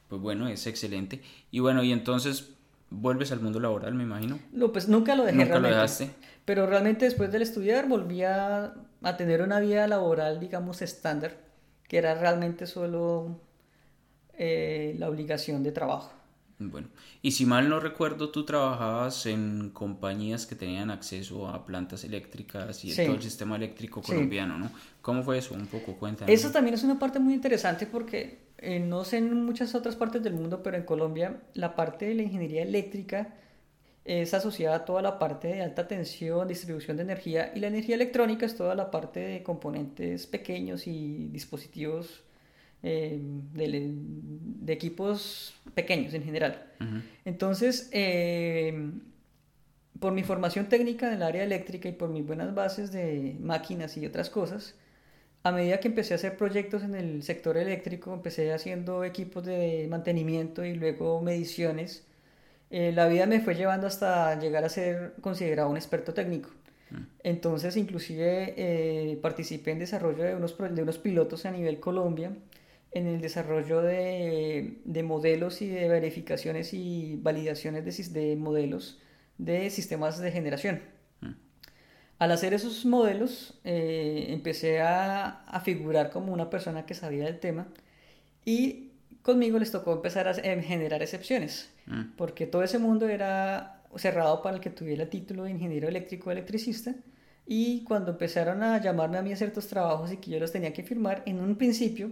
Pues 0.09 0.21
bueno, 0.21 0.49
es 0.49 0.67
excelente. 0.67 1.23
Y 1.53 1.61
bueno, 1.61 1.85
y 1.85 1.93
entonces 1.93 2.51
vuelves 2.91 3.31
al 3.31 3.41
mundo 3.41 3.61
laboral, 3.61 3.95
me 3.95 4.03
imagino. 4.03 4.41
No, 4.53 4.73
pues 4.73 4.89
nunca 4.89 5.15
lo 5.15 5.25
dejé 5.25 5.37
¿Nunca 5.37 5.51
realmente. 5.51 5.71
lo 5.71 5.77
dejaste? 5.77 6.11
Pero 6.45 6.67
realmente 6.67 7.05
después 7.05 7.31
del 7.31 7.43
estudiar 7.43 7.89
volví 7.89 8.25
a, 8.25 8.75
tener 9.17 9.43
una 9.43 9.61
vida 9.61 9.87
laboral, 9.87 10.41
digamos, 10.41 10.83
estándar, 10.83 11.37
que 11.93 11.99
era 11.99 12.15
realmente 12.15 12.67
solo 12.67 13.39
eh, 14.33 14.97
la 14.99 15.11
obligación 15.11 15.63
de 15.63 15.73
trabajo. 15.73 16.11
Bueno, 16.59 16.89
y 17.21 17.33
si 17.33 17.45
mal 17.45 17.69
no 17.69 17.81
recuerdo, 17.81 18.31
tú 18.31 18.47
trabajabas 18.47 19.27
en 19.27 19.69
compañías 19.75 20.47
que 20.47 20.55
tenían 20.55 20.91
acceso 20.91 21.49
a 21.49 21.67
plantas 21.67 22.05
eléctricas 22.05 22.83
y 22.87 22.97
todo 22.97 23.15
el 23.15 23.21
sistema 23.21 23.57
eléctrico 23.57 24.01
colombiano, 24.01 24.57
¿no? 24.57 24.71
¿Cómo 25.03 25.23
fue 25.23 25.37
eso? 25.37 25.53
Un 25.53 25.67
poco, 25.67 25.99
cuéntame. 25.99 26.33
Eso 26.33 26.51
también 26.51 26.73
es 26.73 26.83
una 26.83 26.99
parte 26.99 27.19
muy 27.19 27.35
interesante 27.35 27.85
porque 27.85 28.39
eh, 28.57 28.81
no 28.81 29.05
sé 29.05 29.19
en 29.19 29.45
muchas 29.45 29.75
otras 29.75 29.95
partes 29.95 30.23
del 30.23 30.33
mundo, 30.33 30.63
pero 30.63 30.79
en 30.79 30.85
Colombia 30.85 31.43
la 31.53 31.77
parte 31.77 32.07
de 32.07 32.15
la 32.15 32.23
ingeniería 32.23 32.63
eléctrica 32.63 33.35
es 34.05 34.35
asociada 34.35 34.77
a 34.77 34.85
toda 34.85 35.03
la 35.03 35.19
parte 35.19 35.49
de 35.49 35.63
alta 35.63 35.87
tensión, 35.87 36.49
distribución 36.49 36.97
de 36.97 37.05
energía 37.05 37.53
y 37.55 37.61
la 37.61 37.69
energía 37.69 37.95
electrónica 37.95 38.47
es 38.47 38.57
toda 38.57 38.75
la 38.75 38.91
parte 38.91 39.21
de 39.21 39.43
componentes 39.43 40.27
pequeños 40.27 40.87
y 40.87 41.29
dispositivos 41.29 42.23
eh, 42.83 43.21
de, 43.55 44.73
equipos 44.73 45.55
pequeños 45.75 46.15
en 46.15 46.25
general. 46.25 46.67
Entonces, 47.25 47.89
eh, 47.93 48.91
por 50.01 50.13
mi 50.13 50.25
formación 50.25 50.69
técnica 50.69 51.07
en 51.07 51.15
el 51.15 51.23
área 51.23 51.45
eléctrica 51.45 51.89
y 51.89 51.93
por 51.93 52.09
mis 52.09 52.27
buenas 52.27 52.53
bases 52.55 52.91
de 52.91 53.37
máquinas 53.41 53.97
y 53.97 54.05
otras 54.05 54.31
cosas, 54.31 54.75
a 55.45 55.53
medida 55.53 55.79
que 55.79 55.89
empecé 55.89 56.15
a 56.15 56.17
hacer 56.17 56.37
proyectos 56.37 56.83
en 56.83 56.97
el 56.97 57.23
sector 57.23 57.57
eléctrico, 57.57 58.13
empecé 58.13 58.53
haciendo 58.53 59.05
equipos 59.05 59.45
de 59.45 59.87
mantenimiento 59.89 60.65
y 60.65 60.75
luego 60.75 61.21
mediciones, 61.21 62.05
eh, 62.73 62.91
la 62.93 63.07
vida 63.07 63.27
me 63.27 63.41
fue 63.41 63.55
llevando 63.55 63.87
hasta 63.87 64.37
llegar 64.41 64.65
a 64.65 64.69
ser 64.69 65.15
considerado 65.21 65.71
un 65.71 65.77
experto 65.77 66.13
técnico. 66.13 66.51
Entonces, 67.23 67.79
inclusive 67.79 69.19
participé 69.23 69.71
en 69.71 69.79
desarrollo 69.79 70.25
de 70.25 70.35
unos, 70.35 70.59
de 70.59 70.83
unos 70.83 70.99
pilotos 70.99 71.47
a 71.47 71.51
nivel 71.51 71.81
Colombia 71.81 72.33
en 72.93 73.07
el 73.07 73.21
desarrollo 73.21 73.81
de, 73.81 74.79
de, 74.85 75.03
modelos 75.03 75.63
y 75.63 75.69
de 75.69 75.89
verificaciones 75.89 76.75
y 76.75 77.17
validaciones 77.17 78.13
de, 78.13 78.21
de 78.21 78.37
modelos 78.37 79.01
de 79.39 79.71
sistemas 79.71 80.19
de 80.19 80.31
generación. 80.31 80.83
Mm. 81.21 81.33
Al 82.19 82.33
hacer 82.33 82.53
esos 82.53 82.85
modelos, 82.85 83.59
eh, 83.65 84.27
empecé 84.29 84.81
a, 84.81 85.43
a, 85.45 85.61
figurar 85.61 86.11
como 86.11 86.33
una 86.33 86.51
persona 86.51 86.85
que 86.85 86.95
sabía 86.95 87.25
del 87.25 87.41
tema 87.41 87.67
y 88.45 88.92
conmigo 89.23 89.59
les 89.59 89.71
tocó 89.71 89.93
empezar 89.93 90.29
a 90.29 90.35
generar 90.35 91.03
excepciones, 91.03 91.71
mm. 91.87 92.17
porque 92.17 92.47
todo 92.47 92.63
ese 92.63 92.79
mundo 92.79 93.09
era 93.09 93.83
cerrado 93.97 94.43
para 94.43 94.57
el 94.57 94.61
que 94.61 94.71
tuviera 94.71 95.09
título 95.09 95.45
de 95.45 95.51
ingeniero 95.51 95.89
eléctrico 95.89 96.31
o 96.31 96.33
electricista. 96.33 96.95
Y 97.47 97.85
cuando 97.85 98.13
empezaron 98.13 98.63
a 98.63 98.81
llamarme 98.81 99.19
a 99.19 99.23
mí 99.23 99.33
a 99.33 99.37
ciertos 99.37 99.67
trabajos 99.67 100.13
y 100.13 100.17
que 100.19 100.31
yo 100.31 100.39
los 100.39 100.53
tenía 100.53 100.73
que 100.73 100.83
firmar, 100.83 101.23
en 101.27 101.41
un 101.41 101.57
principio 101.57 102.11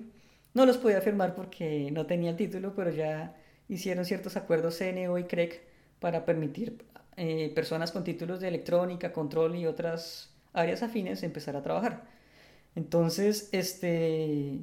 no 0.55 0.67
los 0.67 0.79
podía 0.79 1.01
firmar 1.01 1.35
porque 1.35 1.91
no 1.93 2.07
tenía 2.07 2.31
el 2.31 2.37
título, 2.37 2.75
pero 2.75 2.91
ya 2.91 3.37
hicieron 3.69 4.05
ciertos 4.05 4.37
acuerdos 4.37 4.79
CNO 4.79 5.19
y 5.19 5.25
CREC 5.25 5.63
para 6.01 6.25
permitir 6.25 6.85
eh, 7.17 7.53
personas 7.55 7.93
con 7.93 8.05
títulos 8.05 8.41
de 8.41 8.49
electrónica, 8.49 9.13
control 9.13 9.57
y 9.57 9.67
otras 9.67 10.31
áreas 10.53 10.83
afines 10.83 11.23
empezar 11.23 11.57
a 11.57 11.63
trabajar. 11.63 12.03
Entonces, 12.75 13.49
este, 13.53 14.61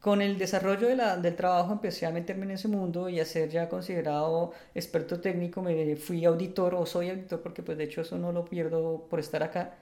con 0.00 0.22
el 0.22 0.38
desarrollo 0.38 0.88
de 0.88 0.96
la, 0.96 1.16
del 1.16 1.34
trabajo 1.36 1.72
empecé 1.72 2.06
a 2.06 2.10
meterme 2.10 2.44
en 2.44 2.52
ese 2.52 2.68
mundo 2.68 3.08
y 3.08 3.20
a 3.20 3.24
ser 3.24 3.50
ya 3.50 3.68
considerado 3.68 4.52
experto 4.74 5.20
técnico. 5.20 5.62
Me 5.62 5.96
fui 5.96 6.24
auditor 6.24 6.74
o 6.74 6.86
soy 6.86 7.10
auditor 7.10 7.42
porque 7.42 7.62
pues 7.62 7.78
de 7.78 7.84
hecho 7.84 8.02
eso 8.02 8.18
no 8.18 8.32
lo 8.32 8.44
pierdo 8.44 9.06
por 9.10 9.20
estar 9.20 9.42
acá 9.42 9.76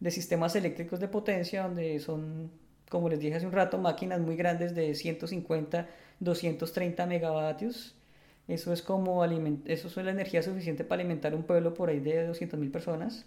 de 0.00 0.10
sistemas 0.10 0.56
eléctricos 0.56 1.00
de 1.00 1.08
potencia 1.08 1.62
donde 1.62 2.00
son 2.00 2.50
como 2.92 3.08
les 3.08 3.20
dije 3.20 3.36
hace 3.36 3.46
un 3.46 3.52
rato, 3.52 3.78
máquinas 3.78 4.20
muy 4.20 4.36
grandes 4.36 4.74
de 4.74 4.94
150, 4.94 5.88
230 6.20 7.06
megavatios. 7.06 7.94
Eso 8.48 8.72
es 8.72 8.82
como 8.82 9.24
eso 9.24 9.88
es 9.88 9.96
la 9.96 10.10
energía 10.10 10.42
suficiente 10.42 10.84
para 10.84 11.00
alimentar 11.00 11.34
un 11.34 11.44
pueblo 11.44 11.72
por 11.72 11.88
ahí 11.88 12.00
de 12.00 12.26
200 12.26 12.60
mil 12.60 12.70
personas. 12.70 13.24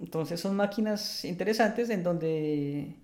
Entonces 0.00 0.40
son 0.40 0.56
máquinas 0.56 1.24
interesantes 1.24 1.90
en 1.90 2.02
donde 2.02 2.96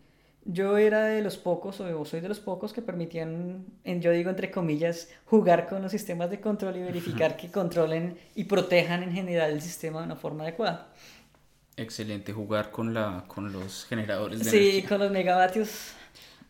yo 0.44 0.76
era 0.76 1.04
de 1.04 1.22
los 1.22 1.36
pocos, 1.36 1.80
o 1.80 2.04
soy 2.04 2.20
de 2.20 2.28
los 2.28 2.40
pocos 2.40 2.72
que 2.72 2.82
permitían, 2.82 3.64
en, 3.84 4.00
yo 4.00 4.10
digo 4.10 4.30
entre 4.30 4.50
comillas, 4.50 5.08
jugar 5.24 5.68
con 5.68 5.82
los 5.82 5.92
sistemas 5.92 6.30
de 6.30 6.40
control 6.40 6.76
y 6.76 6.82
verificar 6.82 7.36
que 7.36 7.50
controlen 7.50 8.18
y 8.34 8.44
protejan 8.44 9.02
en 9.02 9.12
general 9.12 9.52
el 9.52 9.62
sistema 9.62 10.00
de 10.00 10.06
una 10.06 10.16
forma 10.16 10.44
adecuada. 10.44 10.92
Excelente 11.76 12.32
jugar 12.32 12.70
con, 12.70 12.92
la, 12.92 13.24
con 13.28 13.52
los 13.52 13.86
generadores 13.86 14.40
de 14.40 14.50
Sí, 14.50 14.82
con 14.86 14.98
los 14.98 15.10
megavatios 15.10 15.92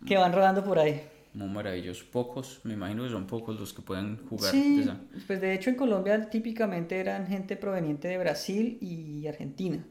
que 0.06 0.16
van 0.16 0.32
rodando 0.32 0.64
por 0.64 0.78
ahí. 0.78 1.02
Muy 1.34 1.48
maravilloso. 1.48 2.04
Pocos, 2.10 2.60
me 2.64 2.74
imagino 2.74 3.04
que 3.04 3.10
son 3.10 3.26
pocos 3.26 3.58
los 3.58 3.72
que 3.72 3.82
pueden 3.82 4.18
jugar. 4.26 4.50
Sí, 4.50 4.84
pues 5.26 5.40
de 5.40 5.54
hecho 5.54 5.70
en 5.70 5.76
Colombia 5.76 6.28
típicamente 6.28 6.98
eran 6.98 7.26
gente 7.26 7.56
proveniente 7.56 8.08
de 8.08 8.18
Brasil 8.18 8.78
y 8.80 9.26
Argentina. 9.26 9.84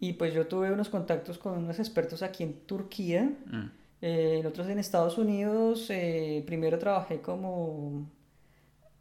Y 0.00 0.12
pues 0.12 0.32
yo 0.32 0.46
tuve 0.46 0.70
unos 0.70 0.88
contactos 0.88 1.38
con 1.38 1.58
unos 1.58 1.78
expertos 1.78 2.22
aquí 2.22 2.44
en 2.44 2.54
Turquía, 2.66 3.32
mm. 3.46 3.70
eh, 4.02 4.44
otros 4.46 4.68
en 4.68 4.78
Estados 4.78 5.18
Unidos. 5.18 5.90
Eh, 5.90 6.44
primero 6.46 6.78
trabajé 6.78 7.20
como 7.20 8.08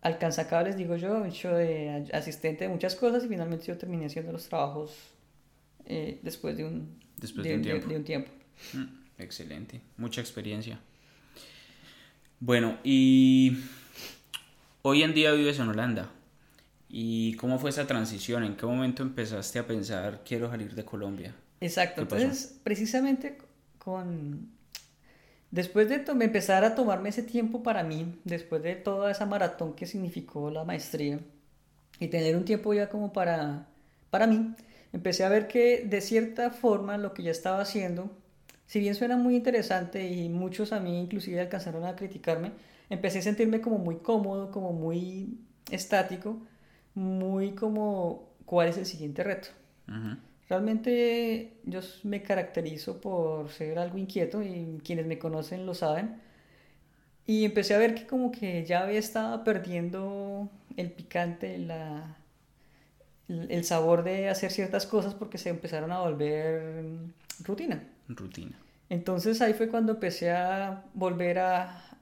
alcanzacables, 0.01 0.75
digo 0.75 0.95
yo, 0.95 1.25
hecho 1.25 1.53
de 1.53 2.09
asistente 2.13 2.65
de 2.65 2.69
muchas 2.69 2.95
cosas 2.95 3.23
y 3.25 3.27
finalmente 3.27 3.65
yo 3.65 3.77
terminé 3.77 4.05
haciendo 4.05 4.31
los 4.31 4.47
trabajos 4.47 4.95
eh, 5.85 6.19
después 6.23 6.57
de 6.57 6.65
un, 6.65 6.99
tiempo. 8.03 8.31
Mm, 8.73 9.21
excelente, 9.21 9.81
mucha 9.97 10.21
experiencia. 10.21 10.79
Bueno, 12.39 12.77
y 12.83 13.57
hoy 14.81 15.03
en 15.03 15.13
día 15.13 15.31
vives 15.31 15.59
en 15.59 15.69
Holanda. 15.69 16.11
¿Y 16.89 17.35
cómo 17.35 17.59
fue 17.59 17.69
esa 17.69 17.85
transición? 17.85 18.43
¿En 18.43 18.55
qué 18.55 18.65
momento 18.65 19.03
empezaste 19.03 19.59
a 19.59 19.67
pensar 19.67 20.21
quiero 20.25 20.49
salir 20.49 20.73
de 20.73 20.85
Colombia? 20.85 21.35
Exacto, 21.59 22.01
entonces 22.01 22.59
precisamente 22.63 23.37
con... 23.77 24.55
Después 25.49 25.87
de 25.87 26.03
empezar 26.05 26.65
a 26.65 26.75
tomarme 26.75 27.09
ese 27.09 27.23
tiempo 27.23 27.63
para 27.63 27.83
mí, 27.83 28.19
después 28.25 28.61
de 28.61 28.75
toda 28.75 29.09
esa 29.09 29.25
maratón 29.25 29.73
que 29.73 29.85
significó 29.85 30.51
la 30.51 30.65
maestría, 30.65 31.19
y 31.99 32.07
tener 32.07 32.35
un 32.35 32.45
tiempo 32.45 32.73
ya 32.73 32.89
como 32.89 33.13
para, 33.13 33.67
para 34.09 34.27
mí, 34.27 34.53
empecé 34.93 35.23
a 35.23 35.29
ver 35.29 35.47
que 35.47 35.85
de 35.85 36.01
cierta 36.01 36.51
forma 36.51 36.97
lo 36.97 37.13
que 37.13 37.23
ya 37.23 37.31
estaba 37.31 37.61
haciendo, 37.61 38.11
si 38.65 38.79
bien 38.79 38.95
suena 38.95 39.15
muy 39.15 39.35
interesante 39.35 40.07
y 40.07 40.29
muchos 40.29 40.73
a 40.73 40.79
mí 40.79 40.99
inclusive 40.99 41.39
alcanzaron 41.39 41.85
a 41.85 41.95
criticarme, 41.95 42.51
empecé 42.89 43.19
a 43.19 43.21
sentirme 43.21 43.61
como 43.61 43.77
muy 43.77 43.97
cómodo, 43.97 44.51
como 44.51 44.73
muy 44.73 45.37
estático, 45.71 46.41
muy 46.97 47.51
como 47.51 48.27
cuál 48.45 48.69
es 48.69 48.77
el 48.77 48.87
siguiente 48.87 49.23
reto. 49.23 49.49
Realmente 50.49 51.53
yo 51.63 51.81
me 52.03 52.23
caracterizo 52.23 52.99
por 52.99 53.49
ser 53.51 53.77
algo 53.77 53.99
inquieto 53.99 54.41
y 54.41 54.81
quienes 54.83 55.05
me 55.05 55.19
conocen 55.19 55.67
lo 55.67 55.75
saben. 55.75 56.19
Y 57.27 57.45
empecé 57.45 57.75
a 57.75 57.77
ver 57.77 57.93
que 57.93 58.07
como 58.07 58.31
que 58.31 58.65
ya 58.65 58.81
había 58.81 58.97
estado 58.97 59.43
perdiendo 59.43 60.49
el 60.75 60.91
picante, 60.91 61.59
la, 61.59 62.17
el 63.27 63.63
sabor 63.63 64.03
de 64.03 64.29
hacer 64.29 64.51
ciertas 64.51 64.87
cosas 64.87 65.13
porque 65.13 65.37
se 65.37 65.49
empezaron 65.49 65.91
a 65.91 66.01
volver 66.01 66.83
rutina. 67.43 67.83
Rutina. 68.07 68.57
Entonces 68.89 69.39
ahí 69.41 69.53
fue 69.53 69.67
cuando 69.67 69.91
empecé 69.93 70.31
a 70.31 70.83
volver 70.95 71.37
a, 71.37 71.99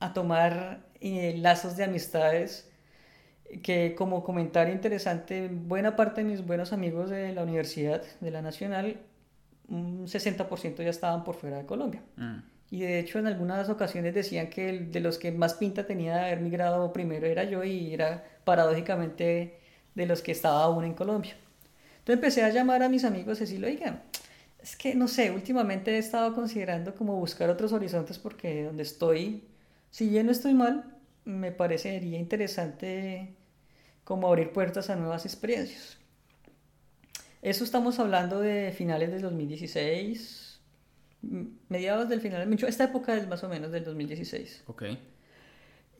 a 0.00 0.12
tomar 0.12 0.84
eh, 1.00 1.34
lazos 1.38 1.78
de 1.78 1.84
amistades 1.84 2.68
que 3.62 3.94
como 3.94 4.24
comentario 4.24 4.74
interesante, 4.74 5.48
buena 5.48 5.96
parte 5.96 6.22
de 6.22 6.30
mis 6.30 6.44
buenos 6.44 6.72
amigos 6.72 7.10
de 7.10 7.32
la 7.32 7.42
universidad, 7.42 8.02
de 8.20 8.30
la 8.30 8.42
Nacional, 8.42 9.00
un 9.68 10.06
60% 10.06 10.82
ya 10.82 10.90
estaban 10.90 11.24
por 11.24 11.36
fuera 11.36 11.58
de 11.58 11.66
Colombia. 11.66 12.02
Mm. 12.16 12.38
Y 12.70 12.80
de 12.80 12.98
hecho 12.98 13.18
en 13.18 13.26
algunas 13.26 13.68
ocasiones 13.68 14.14
decían 14.14 14.48
que 14.48 14.68
el, 14.68 14.92
de 14.92 15.00
los 15.00 15.18
que 15.18 15.30
más 15.30 15.54
pinta 15.54 15.86
tenía 15.86 16.16
de 16.16 16.20
haber 16.22 16.40
migrado 16.40 16.92
primero 16.92 17.26
era 17.26 17.44
yo 17.44 17.62
y 17.62 17.94
era 17.94 18.24
paradójicamente 18.44 19.60
de 19.94 20.06
los 20.06 20.22
que 20.22 20.32
estaba 20.32 20.64
aún 20.64 20.84
en 20.84 20.94
Colombia. 20.94 21.36
Entonces 21.98 22.14
empecé 22.16 22.42
a 22.42 22.50
llamar 22.50 22.82
a 22.82 22.88
mis 22.88 23.04
amigos 23.04 23.38
y 23.38 23.42
decirle, 23.42 23.68
oigan, 23.68 24.02
es 24.60 24.76
que 24.76 24.94
no 24.94 25.08
sé, 25.08 25.30
últimamente 25.30 25.92
he 25.92 25.98
estado 25.98 26.34
considerando 26.34 26.94
como 26.94 27.16
buscar 27.16 27.48
otros 27.50 27.72
horizontes 27.72 28.18
porque 28.18 28.64
donde 28.64 28.82
estoy, 28.82 29.44
si 29.90 30.08
bien 30.08 30.26
no 30.26 30.32
estoy 30.32 30.54
mal, 30.54 30.93
me 31.24 31.52
parecería 31.52 32.18
interesante 32.18 33.34
como 34.04 34.28
abrir 34.28 34.52
puertas 34.52 34.90
a 34.90 34.96
nuevas 34.96 35.24
experiencias. 35.24 35.98
Eso 37.42 37.64
estamos 37.64 37.98
hablando 37.98 38.40
de 38.40 38.72
finales 38.72 39.10
del 39.10 39.22
2016, 39.22 40.60
mediados 41.68 42.08
del 42.08 42.20
final, 42.20 42.52
esta 42.66 42.84
época 42.84 43.16
es 43.16 43.28
más 43.28 43.42
o 43.44 43.48
menos 43.48 43.70
del 43.70 43.84
2016. 43.84 44.64
Ok. 44.66 44.84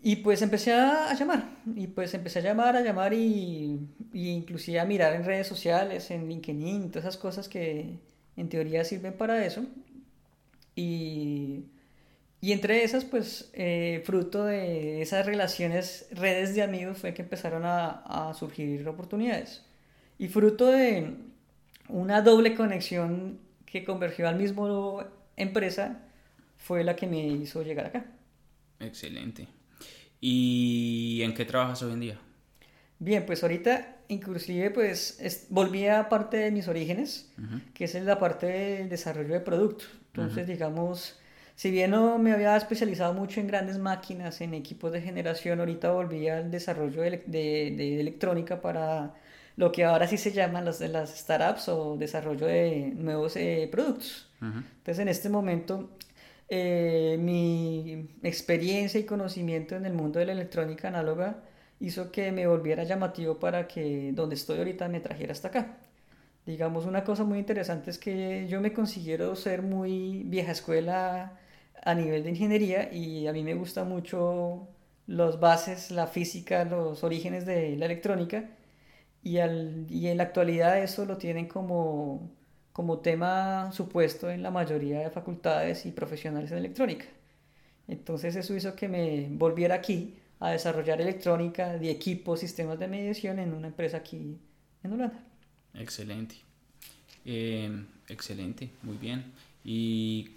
Y 0.03 0.17
pues 0.17 0.43
empecé 0.43 0.73
a, 0.75 1.15
llamar, 1.15 1.57
y 1.75 1.87
pues 1.87 2.13
empecé 2.13 2.41
a 2.41 2.43
llamar, 2.43 2.77
a 2.77 2.83
llamar 2.83 3.15
y, 3.15 3.89
y, 4.13 4.29
inclusive 4.31 4.79
a 4.79 4.85
mirar 4.85 5.15
en 5.15 5.25
redes 5.25 5.47
sociales, 5.47 6.11
en 6.11 6.29
LinkedIn, 6.29 6.91
todas 6.91 7.05
esas 7.05 7.17
cosas 7.17 7.49
que 7.49 7.99
en 8.37 8.49
teoría 8.51 8.85
sirven 8.85 9.15
para 9.15 9.45
eso. 9.47 9.65
Y, 10.77 11.65
y 12.45 12.53
entre 12.53 12.85
esas, 12.85 13.07
pues 13.07 13.49
eh, 13.55 14.03
fruto 14.05 14.45
de 14.45 15.01
esas 15.01 15.25
relaciones, 15.25 16.09
redes 16.11 16.55
de 16.55 16.61
amigos, 16.61 16.99
fue 16.99 17.15
que 17.15 17.23
empezaron 17.23 17.65
a, 17.65 18.03
a 18.29 18.35
surgir 18.35 18.87
oportunidades. 18.87 19.65
Y 20.19 20.29
fruto 20.29 20.67
de, 20.67 21.15
una 21.89 22.21
doble 22.21 22.55
conexión 22.55 23.39
que 23.65 23.83
convergió 23.83 24.29
al 24.29 24.37
mismo 24.37 25.03
empresa 25.37 26.03
fue 26.59 26.85
la 26.85 26.95
que 26.97 27.07
me 27.07 27.27
hizo 27.27 27.63
llegar 27.63 27.87
acá. 27.87 28.05
Excelente. 28.79 29.49
¿Y 30.21 31.23
en 31.23 31.33
qué 31.33 31.47
trabajas 31.47 31.83
hoy 31.83 31.95
en 31.95 32.01
día? 32.01 32.21
Bien, 32.99 33.25
pues 33.25 33.43
ahorita 33.43 33.97
inclusive 34.09 34.71
pues 34.71 35.47
volví 35.49 35.87
a 35.87 36.11
parte 36.11 36.37
de 36.37 36.51
mis 36.51 36.69
orígenes, 36.69 37.33
que 37.73 37.85
es 37.85 37.95
la 37.95 38.19
parte 38.19 38.49
del 38.49 38.91
desarrollo 38.91 39.33
de 39.33 39.41
productos. 39.41 39.89
Entonces, 40.09 40.47
digamos, 40.47 41.19
si 41.57 41.71
bien 41.71 41.91
no 41.93 42.19
me 42.19 42.33
había 42.33 42.57
especializado 42.57 43.15
mucho 43.15 43.41
en 43.41 43.47
grandes 43.47 43.79
máquinas, 43.79 44.41
en 44.41 44.55
equipos 44.55 44.93
de 44.93 45.01
generación, 45.03 45.61
ahorita 45.61 45.93
volví 45.93 46.29
al 46.29 46.51
desarrollo 46.51 47.03
de 47.03 48.01
electrónica 48.01 48.61
para 48.61 49.15
lo 49.57 49.71
que 49.73 49.85
ahora 49.85 50.07
sí 50.07 50.17
se 50.17 50.33
llaman 50.33 50.65
las, 50.65 50.81
las 50.81 51.17
startups 51.17 51.69
o 51.69 51.97
desarrollo 51.97 52.47
de 52.47 52.93
nuevos 52.97 53.37
eh, 53.37 53.69
productos. 53.71 54.29
Entonces, 54.41 54.99
en 54.99 55.09
este 55.09 55.31
momento, 55.31 55.91
eh, 56.49 57.17
mi 57.19 58.11
experiencia 58.23 59.01
y 59.01 59.05
conocimiento 59.05 59.75
en 59.77 59.87
el 59.87 59.95
mundo 59.95 60.19
de 60.19 60.27
la 60.27 60.33
electrónica 60.33 60.89
análoga 60.89 61.43
hizo 61.81 62.13
que 62.13 62.31
me 62.33 62.47
volviera 62.47 62.85
llamativo 62.85 63.39
para 63.39 63.67
que 63.67 64.13
donde 64.13 64.35
estoy 64.35 64.59
ahorita 64.59 64.89
me 64.89 65.01
trajera 65.01 65.33
hasta 65.33 65.49
acá. 65.49 65.79
Digamos, 66.47 66.85
una 66.85 67.05
cosa 67.05 67.25
muy 67.25 67.39
interesante 67.39 67.91
es 67.91 67.99
que 67.99 68.47
yo 68.49 68.61
me 68.61 68.73
considero 68.75 69.35
ser 69.37 69.63
muy 69.63 70.25
vieja 70.27 70.53
escuela 70.53 71.39
a 71.83 71.95
nivel 71.95 72.23
de 72.25 72.31
ingeniería 72.31 72.93
y 72.93 73.27
a 73.27 73.33
mí 73.33 73.43
me 73.43 73.55
gusta 73.55 73.85
mucho 73.85 74.69
los 75.07 75.41
bases, 75.41 75.91
la 75.91 76.07
física, 76.07 76.65
los 76.65 77.05
orígenes 77.05 77.45
de 77.47 77.77
la 77.77 77.87
electrónica 77.87 78.51
y, 79.23 79.39
al, 79.39 79.87
y 79.91 80.09
en 80.09 80.19
la 80.19 80.25
actualidad 80.25 80.83
eso 80.83 81.05
lo 81.05 81.17
tienen 81.17 81.47
como, 81.47 82.31
como 82.73 82.99
tema 82.99 83.71
supuesto 83.73 84.31
en 84.31 84.43
la 84.43 84.51
mayoría 84.51 85.01
de 85.01 85.11
facultades 85.11 85.87
y 85.87 85.93
profesionales 85.93 86.53
en 86.53 86.59
electrónica. 86.59 87.07
Entonces 87.89 88.37
eso 88.37 88.55
hizo 88.55 88.75
que 88.75 88.89
me 88.89 89.29
volviera 89.31 89.75
aquí 89.75 90.17
a 90.41 90.51
desarrollar 90.51 91.01
electrónica 91.01 91.79
de 91.79 91.91
equipos, 91.91 92.41
sistemas 92.41 92.79
de 92.79 92.89
medición 92.89 93.39
en 93.39 93.53
una 93.55 93.69
empresa 93.69 93.99
aquí 93.99 94.39
en 94.83 94.93
Holanda. 94.93 95.23
Excelente. 95.75 96.37
Eh, 97.25 97.71
excelente, 98.09 98.71
muy 98.83 98.97
bien. 98.97 99.33
Y 99.65 100.31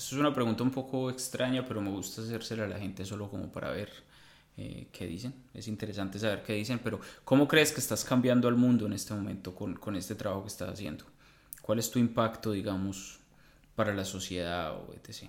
eso 0.00 0.14
es 0.14 0.20
una 0.20 0.32
pregunta 0.32 0.62
un 0.62 0.70
poco 0.70 1.10
extraña, 1.10 1.66
pero 1.66 1.82
me 1.82 1.90
gusta 1.90 2.22
hacérsela 2.22 2.64
a 2.64 2.68
la 2.68 2.78
gente 2.78 3.04
solo 3.04 3.28
como 3.28 3.52
para 3.52 3.70
ver 3.70 3.90
eh, 4.56 4.88
qué 4.90 5.06
dicen. 5.06 5.34
Es 5.52 5.68
interesante 5.68 6.18
saber 6.18 6.42
qué 6.42 6.54
dicen, 6.54 6.80
pero 6.82 7.00
¿cómo 7.22 7.46
crees 7.46 7.70
que 7.70 7.80
estás 7.80 8.02
cambiando 8.02 8.48
al 8.48 8.56
mundo 8.56 8.86
en 8.86 8.94
este 8.94 9.12
momento 9.12 9.54
con, 9.54 9.74
con 9.74 9.96
este 9.96 10.14
trabajo 10.14 10.44
que 10.44 10.48
estás 10.48 10.70
haciendo? 10.70 11.04
¿Cuál 11.60 11.80
es 11.80 11.90
tu 11.90 11.98
impacto, 11.98 12.52
digamos, 12.52 13.18
para 13.74 13.92
la 13.92 14.06
sociedad 14.06 14.74
o 14.74 14.94
etc.? 14.94 15.28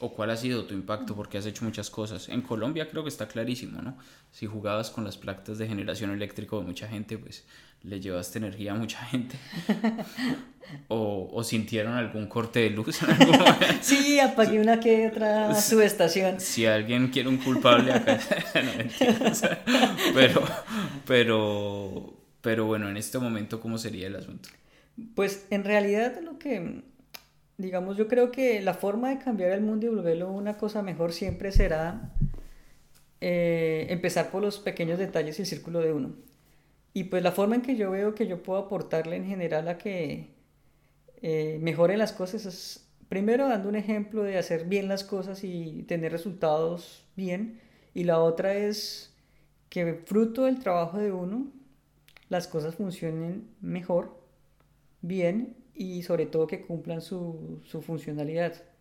¿O 0.00 0.12
cuál 0.12 0.28
ha 0.30 0.36
sido 0.36 0.66
tu 0.66 0.74
impacto? 0.74 1.16
Porque 1.16 1.38
has 1.38 1.46
hecho 1.46 1.64
muchas 1.64 1.88
cosas. 1.88 2.28
En 2.28 2.42
Colombia 2.42 2.90
creo 2.90 3.04
que 3.04 3.08
está 3.08 3.26
clarísimo, 3.26 3.80
¿no? 3.80 3.96
Si 4.32 4.46
jugabas 4.46 4.90
con 4.90 5.04
las 5.04 5.16
placas 5.16 5.56
de 5.56 5.66
generación 5.66 6.10
eléctrica 6.10 6.56
de 6.56 6.62
mucha 6.62 6.88
gente, 6.88 7.16
pues 7.16 7.46
le 7.84 8.00
llevaste 8.00 8.38
energía 8.38 8.72
a 8.72 8.74
mucha 8.74 8.98
gente. 9.06 9.36
O, 10.88 11.28
o, 11.34 11.44
sintieron 11.44 11.94
algún 11.94 12.28
corte 12.28 12.60
de 12.60 12.70
luz 12.70 13.02
en 13.02 13.10
algún 13.10 13.36
momento. 13.38 13.66
Sí, 13.82 14.18
apagué 14.20 14.58
una 14.58 14.80
que 14.80 15.08
otra 15.08 15.54
subestación. 15.54 16.40
Si 16.40 16.64
alguien 16.64 17.08
quiere 17.08 17.28
un 17.28 17.36
culpable 17.36 17.92
acá, 17.92 18.18
no 18.54 19.48
pero, 20.14 20.42
pero, 21.06 22.14
pero 22.40 22.64
bueno, 22.64 22.88
en 22.88 22.96
este 22.96 23.18
momento, 23.18 23.60
¿cómo 23.60 23.76
sería 23.76 24.06
el 24.06 24.16
asunto? 24.16 24.48
Pues 25.14 25.46
en 25.50 25.64
realidad 25.64 26.20
lo 26.22 26.38
que, 26.38 26.84
digamos, 27.58 27.98
yo 27.98 28.08
creo 28.08 28.30
que 28.30 28.62
la 28.62 28.72
forma 28.72 29.10
de 29.10 29.18
cambiar 29.18 29.50
el 29.50 29.60
mundo 29.60 29.86
y 29.86 29.88
volverlo 29.90 30.30
una 30.30 30.56
cosa 30.56 30.80
mejor 30.80 31.12
siempre 31.12 31.52
será 31.52 32.12
eh, 33.20 33.88
empezar 33.90 34.30
por 34.30 34.42
los 34.42 34.58
pequeños 34.58 34.98
detalles 34.98 35.38
y 35.38 35.42
el 35.42 35.48
círculo 35.48 35.80
de 35.80 35.92
uno. 35.92 36.31
Y 36.94 37.04
pues 37.04 37.22
la 37.22 37.32
forma 37.32 37.54
en 37.56 37.62
que 37.62 37.76
yo 37.76 37.90
veo 37.90 38.14
que 38.14 38.26
yo 38.26 38.42
puedo 38.42 38.58
aportarle 38.60 39.16
en 39.16 39.26
general 39.26 39.68
a 39.68 39.78
que 39.78 40.30
eh, 41.22 41.58
mejoren 41.60 41.98
las 41.98 42.12
cosas 42.12 42.44
es 42.46 42.88
primero 43.08 43.48
dando 43.48 43.68
un 43.68 43.76
ejemplo 43.76 44.22
de 44.22 44.38
hacer 44.38 44.66
bien 44.66 44.88
las 44.88 45.04
cosas 45.04 45.44
y 45.44 45.84
tener 45.84 46.12
resultados 46.12 47.04
bien. 47.16 47.60
Y 47.94 48.04
la 48.04 48.20
otra 48.20 48.54
es 48.54 49.14
que 49.68 49.94
fruto 49.94 50.44
del 50.44 50.58
trabajo 50.60 50.98
de 50.98 51.12
uno, 51.12 51.52
las 52.28 52.48
cosas 52.48 52.74
funcionen 52.76 53.48
mejor, 53.60 54.18
bien 55.02 55.56
y 55.74 56.02
sobre 56.02 56.26
todo 56.26 56.46
que 56.46 56.62
cumplan 56.62 57.02
su 57.02 57.60
funcionalidad. 57.84 58.71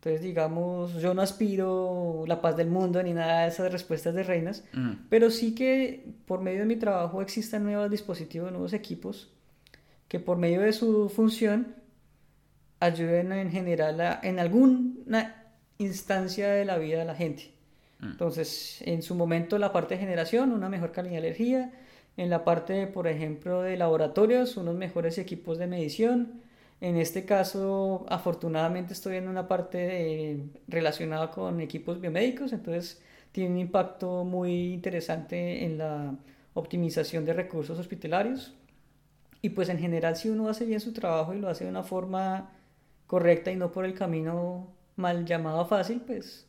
Entonces, 0.00 0.22
digamos, 0.22 0.94
yo 0.94 1.12
no 1.12 1.20
aspiro 1.20 2.24
la 2.26 2.40
paz 2.40 2.56
del 2.56 2.70
mundo 2.70 3.02
ni 3.02 3.12
nada 3.12 3.42
de 3.42 3.48
esas 3.48 3.70
respuestas 3.70 4.14
de 4.14 4.22
reinas, 4.22 4.64
pero 5.10 5.30
sí 5.30 5.54
que 5.54 6.06
por 6.24 6.40
medio 6.40 6.60
de 6.60 6.64
mi 6.64 6.76
trabajo 6.76 7.20
existan 7.20 7.64
nuevos 7.64 7.90
dispositivos, 7.90 8.50
nuevos 8.50 8.72
equipos, 8.72 9.30
que 10.08 10.18
por 10.18 10.38
medio 10.38 10.62
de 10.62 10.72
su 10.72 11.10
función 11.10 11.74
ayuden 12.80 13.30
en 13.32 13.50
general 13.50 14.20
en 14.22 14.38
alguna 14.38 15.52
instancia 15.76 16.48
de 16.48 16.64
la 16.64 16.78
vida 16.78 17.00
de 17.00 17.04
la 17.04 17.14
gente. 17.14 17.52
Entonces, 18.00 18.80
en 18.86 19.02
su 19.02 19.14
momento 19.14 19.58
la 19.58 19.70
parte 19.70 19.96
de 19.96 20.00
generación, 20.00 20.52
una 20.52 20.70
mejor 20.70 20.92
calidad 20.92 21.20
de 21.20 21.26
energía, 21.26 21.72
en 22.16 22.30
la 22.30 22.42
parte, 22.42 22.86
por 22.86 23.06
ejemplo, 23.06 23.60
de 23.60 23.76
laboratorios, 23.76 24.56
unos 24.56 24.76
mejores 24.76 25.18
equipos 25.18 25.58
de 25.58 25.66
medición, 25.66 26.40
en 26.80 26.96
este 26.96 27.26
caso, 27.26 28.06
afortunadamente 28.08 28.94
estoy 28.94 29.16
en 29.16 29.28
una 29.28 29.46
parte 29.46 30.42
relacionada 30.66 31.30
con 31.30 31.60
equipos 31.60 32.00
biomédicos, 32.00 32.52
entonces 32.52 33.02
tiene 33.32 33.50
un 33.50 33.58
impacto 33.58 34.24
muy 34.24 34.72
interesante 34.72 35.64
en 35.64 35.76
la 35.78 36.14
optimización 36.54 37.24
de 37.26 37.34
recursos 37.34 37.78
hospitalarios. 37.78 38.54
Y 39.42 39.50
pues 39.50 39.68
en 39.68 39.78
general 39.78 40.16
si 40.16 40.30
uno 40.30 40.48
hace 40.48 40.64
bien 40.64 40.80
su 40.80 40.92
trabajo 40.92 41.34
y 41.34 41.38
lo 41.38 41.48
hace 41.48 41.64
de 41.64 41.70
una 41.70 41.82
forma 41.82 42.50
correcta 43.06 43.50
y 43.50 43.56
no 43.56 43.72
por 43.72 43.84
el 43.84 43.94
camino 43.94 44.72
mal 44.96 45.24
llamado 45.26 45.66
fácil, 45.66 46.00
pues 46.00 46.46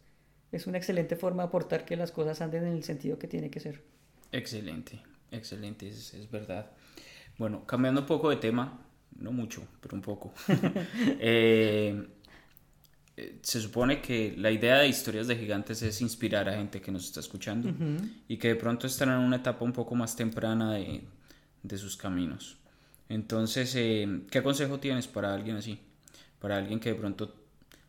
es 0.52 0.67
una 0.67 0.78
excelente 0.78 1.15
forma 1.15 1.44
de 1.44 1.48
aportar 1.48 1.86
que 1.86 1.96
las 1.98 2.12
cosas 2.12 2.41
anden 2.41 2.65
en 2.65 2.74
el 2.74 2.84
sentido 2.84 3.17
que 3.17 3.28
tiene 3.28 3.50
que 3.50 3.60
ser. 3.60 3.84
Excelente, 4.32 5.02
excelente, 5.32 5.89
es, 5.89 6.13
es 6.13 6.30
verdad. 6.32 6.72
Bueno, 7.38 7.65
cambiando 7.65 8.02
un 8.02 8.08
poco 8.08 8.30
de 8.30 8.38
tema, 8.38 8.86
no 9.19 9.32
mucho, 9.32 9.63
pero 9.82 9.95
un 9.95 10.02
poco. 10.02 10.34
Eh, 11.24 12.08
eh, 13.17 13.39
se 13.41 13.60
supone 13.60 14.02
que 14.02 14.34
la 14.38 14.52
idea 14.52 14.80
de 14.80 14.88
historias 14.88 15.28
de 15.28 15.36
gigantes 15.36 15.82
es 15.82 16.02
inspirar 16.02 16.47
a 16.47 16.54
gente 16.54 16.82
que 16.82 16.91
nos 16.91 17.06
está 17.06 17.19
escuchando 17.19 17.69
y 18.28 18.38
que 18.38 18.50
de 18.50 18.56
pronto 18.56 18.88
están 18.88 19.10
en 19.10 19.17
una 19.17 19.38
etapa 19.38 19.65
un 19.65 19.74
poco 19.74 19.95
más 19.95 20.15
temprana 20.15 20.74
de, 20.74 21.04
de 21.62 21.78
sus 21.78 21.97
caminos. 21.97 22.58
Entonces, 23.10 23.76
eh, 23.76 24.21
¿qué 24.32 24.41
consejo 24.41 24.80
tienes 24.80 25.08
para 25.08 25.34
alguien 25.34 25.58
así? 25.58 25.80
para 26.41 26.58
alguien 26.58 26.80
que 26.80 26.89
de 26.89 26.95
pronto 26.95 27.34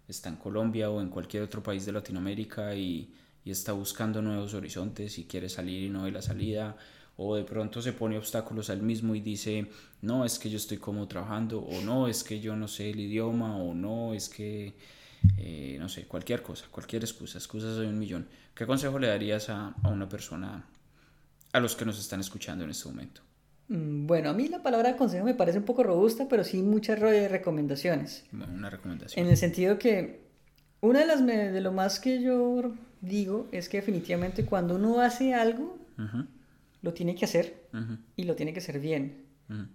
está 0.06 0.28
en 0.28 0.36
Colombia 0.36 0.90
o 0.90 1.00
en 1.00 1.08
cualquier 1.08 1.42
otro 1.42 1.62
país 1.62 1.86
de 1.86 1.92
Latinoamérica 1.92 2.74
y, 2.74 3.10
y 3.44 3.50
está 3.50 3.72
buscando 3.72 4.20
nuevos 4.20 4.52
horizontes 4.52 5.18
y 5.18 5.24
quiere 5.24 5.48
salir 5.48 5.82
y 5.84 5.88
no 5.88 6.02
ve 6.02 6.12
la 6.12 6.22
salida 6.22 6.76
o 7.16 7.36
de 7.36 7.44
pronto 7.44 7.82
se 7.82 7.92
pone 7.92 8.16
obstáculos 8.18 8.70
al 8.70 8.82
mismo 8.82 9.14
y 9.14 9.20
dice, 9.20 9.66
no, 10.00 10.24
es 10.24 10.38
que 10.38 10.50
yo 10.50 10.56
estoy 10.56 10.78
como 10.78 11.06
trabajando, 11.08 11.60
o 11.60 11.80
no, 11.82 12.08
es 12.08 12.24
que 12.24 12.40
yo 12.40 12.56
no 12.56 12.68
sé 12.68 12.90
el 12.90 13.00
idioma, 13.00 13.56
o 13.56 13.74
no, 13.74 14.14
es 14.14 14.28
que, 14.28 14.74
eh, 15.36 15.76
no 15.78 15.88
sé, 15.88 16.04
cualquier 16.06 16.42
cosa, 16.42 16.66
cualquier 16.70 17.02
excusa, 17.02 17.38
excusas 17.38 17.76
de 17.76 17.86
un 17.86 17.98
millón. 17.98 18.26
¿Qué 18.54 18.66
consejo 18.66 18.98
le 18.98 19.08
darías 19.08 19.48
a, 19.48 19.74
a 19.82 19.88
una 19.88 20.08
persona, 20.08 20.64
a 21.52 21.60
los 21.60 21.76
que 21.76 21.84
nos 21.84 21.98
están 21.98 22.20
escuchando 22.20 22.64
en 22.64 22.70
este 22.70 22.88
momento? 22.88 23.22
Mm, 23.68 24.06
bueno, 24.06 24.30
a 24.30 24.32
mí 24.32 24.48
la 24.48 24.62
palabra 24.62 24.96
consejo 24.96 25.24
me 25.24 25.34
parece 25.34 25.58
un 25.58 25.64
poco 25.64 25.82
robusta, 25.82 26.26
pero 26.28 26.44
sí 26.44 26.62
muchas 26.62 26.98
recomendaciones. 26.98 28.24
una 28.32 28.70
recomendación. 28.70 29.24
En 29.24 29.30
el 29.30 29.36
sentido 29.36 29.78
que 29.78 30.22
una 30.80 31.00
de 31.00 31.06
las 31.06 31.24
de 31.24 31.60
lo 31.60 31.72
más 31.72 32.00
que 32.00 32.20
yo 32.20 32.74
digo 33.00 33.48
es 33.52 33.68
que 33.68 33.78
definitivamente 33.78 34.44
cuando 34.44 34.74
uno 34.74 35.00
hace 35.00 35.34
algo, 35.34 35.78
lo 36.82 36.92
tiene 36.92 37.14
que 37.14 37.24
hacer 37.24 37.68
y 38.16 38.24
lo 38.24 38.36
tiene 38.36 38.52
que 38.52 38.58
hacer 38.58 38.78
bien. 38.78 39.26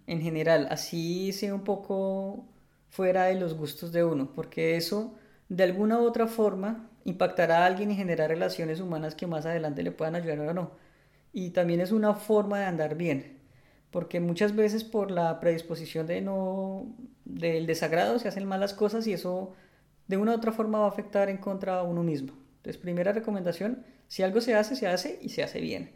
En 0.08 0.22
general, 0.22 0.68
así 0.72 1.32
sea 1.34 1.54
un 1.54 1.64
poco 1.64 2.48
fuera 2.90 3.26
de 3.26 3.36
los 3.36 3.54
gustos 3.54 3.92
de 3.92 4.04
uno, 4.04 4.34
porque 4.34 4.76
eso 4.76 5.16
de 5.50 5.64
alguna 5.64 6.00
u 6.00 6.04
otra 6.06 6.28
forma 6.28 6.90
impactará 7.06 7.60
a 7.60 7.66
alguien 7.68 7.92
y 7.92 7.96
generar 7.96 8.30
relaciones 8.30 8.80
humanas 8.80 9.16
que 9.16 9.28
más 9.28 9.46
adelante 9.46 9.84
le 9.84 9.92
puedan 9.92 10.16
ayudar 10.16 10.40
o 10.40 10.54
no. 10.54 10.72
Y 11.32 11.52
también 11.52 11.80
es 11.80 11.92
una 11.92 12.16
forma 12.16 12.60
de 12.60 12.66
andar 12.66 12.96
bien, 12.96 13.38
porque 13.92 14.20
muchas 14.20 14.56
veces 14.56 14.84
por 14.84 15.12
la 15.12 15.40
predisposición 15.40 16.08
de 16.08 16.22
no 16.22 16.96
del 17.26 17.68
desagrado 17.68 18.18
se 18.20 18.28
hacen 18.28 18.46
malas 18.46 18.74
cosas 18.74 19.06
y 19.08 19.14
eso 19.14 19.54
de 20.08 20.18
una 20.18 20.32
u 20.32 20.36
otra 20.36 20.52
forma 20.52 20.80
va 20.80 20.86
a 20.86 20.90
afectar 20.90 21.30
en 21.30 21.38
contra 21.38 21.80
a 21.80 21.84
uno 21.84 22.04
mismo. 22.04 22.34
Entonces, 22.58 22.82
primera 22.82 23.12
recomendación, 23.14 23.86
si 24.08 24.24
algo 24.24 24.42
se 24.42 24.56
hace, 24.56 24.76
se 24.76 24.88
hace 24.88 25.20
y 25.22 25.30
se 25.30 25.44
hace 25.44 25.62
bien. 25.62 25.92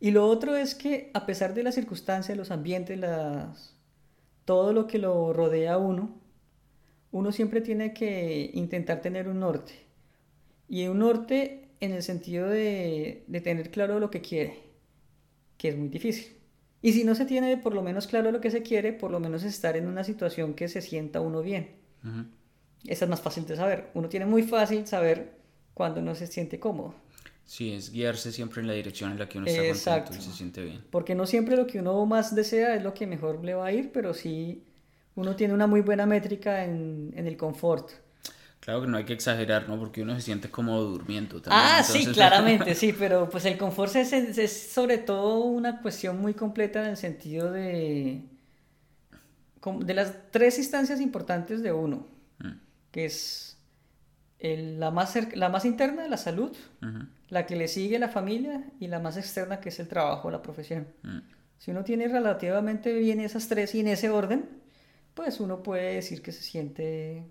Y 0.00 0.10
lo 0.10 0.26
otro 0.26 0.56
es 0.56 0.74
que 0.74 1.10
a 1.14 1.26
pesar 1.26 1.54
de 1.54 1.62
las 1.62 1.74
circunstancias, 1.74 2.36
los 2.36 2.50
ambientes, 2.50 2.98
las... 2.98 3.74
todo 4.44 4.72
lo 4.72 4.86
que 4.86 4.98
lo 4.98 5.32
rodea 5.32 5.74
a 5.74 5.78
uno, 5.78 6.20
uno 7.12 7.32
siempre 7.32 7.60
tiene 7.62 7.94
que 7.94 8.50
intentar 8.54 9.00
tener 9.00 9.28
un 9.28 9.40
norte. 9.40 9.72
Y 10.68 10.86
un 10.88 10.98
norte 10.98 11.68
en 11.80 11.92
el 11.92 12.02
sentido 12.02 12.48
de, 12.48 13.24
de 13.26 13.40
tener 13.40 13.70
claro 13.70 14.00
lo 14.00 14.10
que 14.10 14.20
quiere, 14.20 14.58
que 15.58 15.68
es 15.68 15.76
muy 15.76 15.88
difícil. 15.88 16.36
Y 16.82 16.92
si 16.92 17.04
no 17.04 17.14
se 17.14 17.24
tiene 17.26 17.56
por 17.56 17.74
lo 17.74 17.82
menos 17.82 18.06
claro 18.06 18.30
lo 18.32 18.40
que 18.40 18.50
se 18.50 18.62
quiere, 18.62 18.92
por 18.92 19.10
lo 19.10 19.20
menos 19.20 19.44
estar 19.44 19.76
en 19.76 19.86
una 19.88 20.04
situación 20.04 20.54
que 20.54 20.68
se 20.68 20.82
sienta 20.82 21.20
uno 21.20 21.42
bien. 21.42 21.70
Esa 22.84 23.04
es 23.04 23.08
más 23.10 23.20
fácil 23.20 23.46
de 23.46 23.56
saber. 23.56 23.90
Uno 23.94 24.08
tiene 24.08 24.26
muy 24.26 24.42
fácil 24.42 24.86
saber 24.86 25.32
cuando 25.74 26.00
no 26.02 26.14
se 26.14 26.26
siente 26.26 26.60
cómodo. 26.60 26.94
Sí, 27.46 27.72
es 27.72 27.92
guiarse 27.92 28.32
siempre 28.32 28.60
en 28.60 28.66
la 28.66 28.72
dirección 28.74 29.12
en 29.12 29.20
la 29.20 29.28
que 29.28 29.38
uno 29.38 29.46
está 29.46 30.02
contento 30.02 30.24
y 30.24 30.30
se 30.30 30.36
siente 30.36 30.64
bien. 30.64 30.84
Porque 30.90 31.14
no 31.14 31.26
siempre 31.26 31.56
lo 31.56 31.66
que 31.66 31.78
uno 31.78 32.04
más 32.04 32.34
desea 32.34 32.74
es 32.74 32.82
lo 32.82 32.92
que 32.92 33.06
mejor 33.06 33.44
le 33.44 33.54
va 33.54 33.66
a 33.66 33.72
ir, 33.72 33.92
pero 33.92 34.12
sí 34.14 34.64
uno 35.14 35.36
tiene 35.36 35.54
una 35.54 35.68
muy 35.68 35.80
buena 35.80 36.06
métrica 36.06 36.64
en, 36.64 37.12
en 37.16 37.26
el 37.26 37.36
confort. 37.36 37.90
Claro 38.60 38.80
que 38.82 38.88
no 38.88 38.96
hay 38.96 39.04
que 39.04 39.12
exagerar, 39.12 39.68
¿no? 39.68 39.78
Porque 39.78 40.02
uno 40.02 40.16
se 40.16 40.22
siente 40.22 40.50
como 40.50 40.80
durmiendo 40.80 41.40
también. 41.40 41.62
Ah, 41.64 41.84
sí, 41.84 42.04
claramente, 42.06 42.74
sí, 42.74 42.92
pero 42.92 43.30
pues 43.30 43.44
el 43.44 43.56
confort 43.56 43.94
es, 43.94 44.12
es, 44.12 44.72
sobre 44.72 44.98
todo 44.98 45.38
una 45.38 45.80
cuestión 45.80 46.20
muy 46.20 46.34
completa 46.34 46.82
en 46.82 46.90
el 46.90 46.96
sentido 46.96 47.52
de, 47.52 48.22
de 49.80 49.94
las 49.94 50.14
tres 50.32 50.58
instancias 50.58 51.00
importantes 51.00 51.62
de 51.62 51.72
uno, 51.72 52.08
mm. 52.40 52.52
que 52.90 53.04
es 53.04 53.56
la, 54.40 54.90
más 54.90 55.16
la 55.34 55.48
más 55.48 55.64
interna, 55.64 56.08
la 56.08 56.16
salud, 56.16 56.50
la 57.28 57.46
que 57.46 57.56
le 57.56 57.68
sigue 57.68 57.98
la 57.98 58.08
familia 58.08 58.64
y 58.78 58.88
la 58.88 59.00
más 59.00 59.16
externa 59.16 59.60
que 59.60 59.70
es 59.70 59.80
el 59.80 59.88
trabajo, 59.88 60.30
la 60.30 60.42
profesión. 60.42 60.88
Mm. 61.02 61.18
Si 61.58 61.70
uno 61.70 61.84
tiene 61.84 62.08
relativamente 62.08 62.92
bien 62.94 63.20
esas 63.20 63.48
tres 63.48 63.74
y 63.74 63.80
en 63.80 63.88
ese 63.88 64.10
orden, 64.10 64.48
pues 65.14 65.40
uno 65.40 65.62
puede 65.62 65.94
decir 65.94 66.22
que 66.22 66.32
se 66.32 66.42
siente 66.42 67.24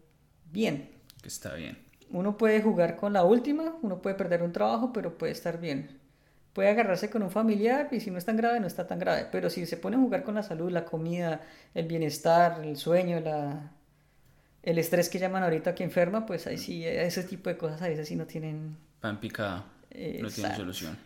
bien. 0.51 0.89
Que 1.21 1.27
está 1.27 1.53
bien. 1.53 1.77
Uno 2.10 2.38
puede 2.38 2.62
jugar 2.62 2.95
con 2.95 3.13
la 3.13 3.23
última, 3.23 3.75
uno 3.81 4.01
puede 4.01 4.15
perder 4.15 4.43
un 4.43 4.51
trabajo, 4.51 4.91
pero 4.91 5.17
puede 5.17 5.31
estar 5.31 5.60
bien. 5.60 5.99
Puede 6.53 6.69
agarrarse 6.69 7.10
con 7.10 7.21
un 7.21 7.31
familiar 7.31 7.89
y 7.91 7.99
si 7.99 8.12
no 8.12 8.17
es 8.17 8.25
tan 8.25 8.38
grave, 8.38 8.60
no 8.60 8.67
está 8.67 8.88
tan 8.88 8.99
grave. 8.99 9.27
Pero 9.31 9.49
si 9.49 9.65
se 9.65 9.77
pone 9.77 9.97
a 9.97 9.99
jugar 9.99 10.23
con 10.23 10.36
la 10.36 10.43
salud, 10.43 10.71
la 10.71 10.86
comida, 10.86 11.41
el 11.73 11.88
bienestar, 11.88 12.63
el 12.63 12.77
sueño, 12.77 13.19
la, 13.19 13.71
el 14.63 14.77
estrés 14.79 15.10
que 15.10 15.19
llaman 15.19 15.43
ahorita 15.43 15.75
que 15.75 15.84
enferma, 15.84 16.25
pues 16.25 16.47
ahí 16.47 16.58
sí, 16.58 16.86
ese 16.86 17.23
tipo 17.23 17.49
de 17.49 17.58
cosas 17.58 17.81
a 17.81 17.88
veces 17.88 18.08
sí 18.08 18.15
no 18.15 18.25
tienen... 18.25 18.77
Pan 19.01 19.19
no 20.21 20.29
tiene 20.29 20.55
solución. 20.55 20.97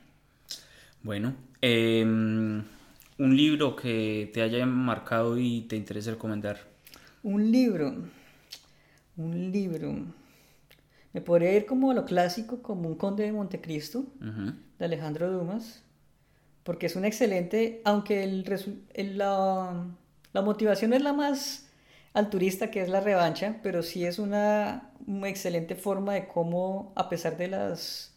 Bueno, 1.02 1.34
em, 1.62 2.64
un 3.18 3.38
libro 3.38 3.76
que 3.76 4.30
te 4.34 4.42
haya 4.42 4.66
marcado 4.66 5.38
y 5.38 5.62
te 5.62 5.76
interese 5.76 6.12
recomendar. 6.12 6.60
Un 7.24 7.52
libro, 7.52 7.94
un 9.18 9.52
libro. 9.52 9.96
Me 11.14 11.22
podría 11.22 11.54
ir 11.54 11.66
como 11.66 11.92
a 11.92 11.94
lo 11.94 12.06
clásico, 12.06 12.62
como 12.62 12.88
Un 12.90 12.96
Conde 12.96 13.24
de 13.24 13.32
Montecristo, 13.32 14.06
de 14.78 14.86
Alejandro 14.86 15.32
Dumas, 15.32 15.84
porque 16.64 16.86
es 16.86 16.96
un 16.96 17.06
excelente, 17.06 17.82
aunque 17.84 18.24
el, 18.24 19.18
la, 19.18 19.86
la 20.34 20.42
motivación 20.42 20.94
es 20.94 21.02
la 21.02 21.14
más 21.14 21.70
alturista 22.14 22.70
que 22.70 22.82
es 22.82 22.90
la 22.90 23.00
revancha, 23.00 23.58
pero 23.64 23.82
sí 23.84 24.06
es 24.06 24.20
una, 24.20 24.92
una 25.08 25.30
excelente 25.30 25.76
forma 25.76 26.14
de 26.14 26.28
cómo, 26.28 26.94
a 26.96 27.10
pesar 27.10 27.38
de 27.38 27.48
las 27.48 28.14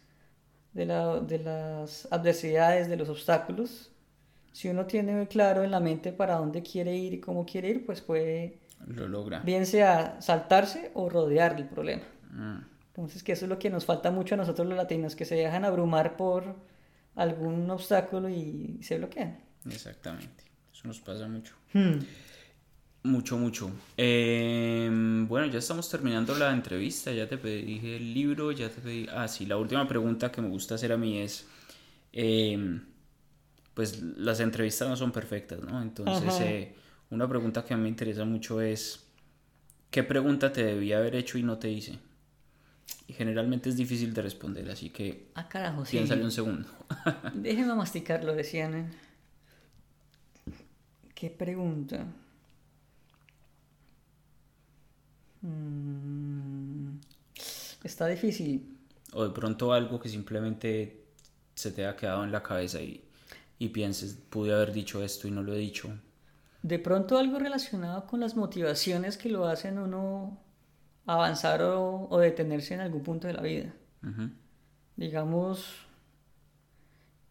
de, 0.73 0.87
la, 0.87 1.21
de 1.21 1.39
las 1.39 2.09
adversidades, 2.11 2.89
de 2.89 2.97
los 2.97 3.09
obstáculos, 3.09 3.91
si 4.53 4.69
uno 4.69 4.87
tiene 4.87 5.27
claro 5.29 5.65
en 5.65 5.71
la 5.71 5.81
mente 5.81 6.13
para 6.13 6.37
dónde 6.37 6.63
quiere 6.63 6.95
ir 6.95 7.15
y 7.15 7.21
cómo 7.21 7.47
quiere 7.47 7.71
ir, 7.71 7.87
pues 7.87 8.01
puede... 8.01 8.59
Lo 8.87 9.09
logra. 9.09 9.41
Bien 9.41 9.65
sea 9.65 10.21
saltarse 10.21 10.91
o 10.95 11.09
rodear 11.09 11.57
el 11.57 11.69
problema. 11.69 12.03
Mm. 12.31 12.59
Entonces, 12.89 13.23
que 13.23 13.33
eso 13.33 13.47
es 13.47 13.49
lo 13.49 13.59
que 13.59 13.71
nos 13.71 13.87
falta 13.87 14.11
mucho 14.11 14.35
a 14.35 14.39
nosotros 14.39 14.67
los 14.67 14.77
latinos, 14.77 15.17
que 15.17 15.25
se 15.25 15.35
dejan 15.35 15.65
abrumar 15.65 16.17
por 16.17 16.57
algún 17.15 17.71
obstáculo 17.71 18.29
y 18.29 18.79
se 18.83 18.99
bloquean. 18.99 19.39
Exactamente. 19.71 20.45
Eso 20.73 20.89
nos 20.89 21.01
pasa 21.01 21.27
mucho. 21.29 21.55
Hmm. 21.73 22.01
Mucho, 23.05 23.37
mucho. 23.37 23.71
Em, 23.97 25.27
bueno, 25.27 25.47
ya 25.49 25.59
estamos 25.59 25.89
terminando 25.91 26.37
la 26.37 26.53
entrevista, 26.53 27.11
ya 27.11 27.29
te 27.29 27.37
pedí 27.37 27.81
el 27.97 28.15
libro, 28.15 28.53
ya 28.53 28.69
te 28.69 28.81
pedí... 28.81 29.09
Ah, 29.13 29.27
sí, 29.27 29.45
la 29.45 29.57
última 29.57 29.89
pregunta 29.89 30.31
que 30.31 30.41
me 30.41 30.49
gusta 30.49 30.77
hacer 30.77 30.93
a 30.93 30.97
mí 30.97 31.19
es, 31.19 31.45
em, 32.13 32.81
pues 33.75 34.01
las 34.01 34.39
entrevistas 34.39 34.89
no 34.89 34.97
son 34.97 35.11
perfectas, 35.11 35.61
¿no? 35.63 35.83
Entonces, 35.83 36.41
eh, 36.43 36.75
una 37.11 37.29
pregunta 37.29 37.65
que 37.65 37.75
a 37.75 37.77
mí 37.77 37.83
me 37.83 37.89
interesa 37.89 38.25
mucho 38.25 38.61
es, 38.61 39.05
¿qué 39.91 40.05
pregunta 40.05 40.53
te 40.53 40.65
debía 40.65 40.99
haber 40.99 41.17
hecho 41.17 41.39
y 41.39 41.43
no 41.43 41.59
te 41.59 41.71
hice? 41.71 41.99
Y 43.09 43.15
generalmente 43.15 43.69
es 43.69 43.77
difícil 43.77 44.15
de 44.15 44.23
responder, 44.23 44.71
así 44.71 44.91
que... 44.91 45.27
Ah, 45.35 45.49
carajo, 45.49 45.85
sí. 45.85 45.97
Piénsale 45.97 46.23
un 46.23 46.31
segundo. 46.31 46.69
Déjeme 47.35 47.75
masticarlo, 47.75 48.33
decían. 48.33 48.93
¿Qué 51.17 51.31
pregunta? 51.31 52.07
Mm, 55.43 56.99
está 57.85 58.07
difícil. 58.07 58.79
O 59.13 59.25
de 59.25 59.31
pronto 59.31 59.73
algo 59.73 60.01
que 60.01 60.09
simplemente 60.09 61.05
se 61.55 61.73
te 61.73 61.87
ha 61.87 61.95
quedado 61.95 62.25
en 62.25 62.33
la 62.33 62.43
cabeza 62.43 62.81
y, 62.81 63.05
y 63.59 63.69
pienses, 63.69 64.15
pude 64.15 64.55
haber 64.55 64.73
dicho 64.73 65.03
esto 65.03 65.29
y 65.29 65.31
no 65.31 65.43
lo 65.43 65.55
he 65.55 65.59
dicho. 65.59 65.91
De 66.63 66.79
pronto 66.79 67.19
algo 67.19 67.39
relacionado 67.39 68.07
con 68.07 68.21
las 68.21 68.37
motivaciones 68.37 69.17
que 69.17 69.29
lo 69.29 69.47
hacen 69.47 69.79
uno 69.79 70.39
avanzar 71.07 71.63
o, 71.63 72.19
detenerse 72.19 72.75
en 72.75 72.81
algún 72.81 73.03
punto 73.03 73.27
de 73.27 73.35
la 73.35 73.43
vida. 73.43 73.75
Digamos, 74.97 75.87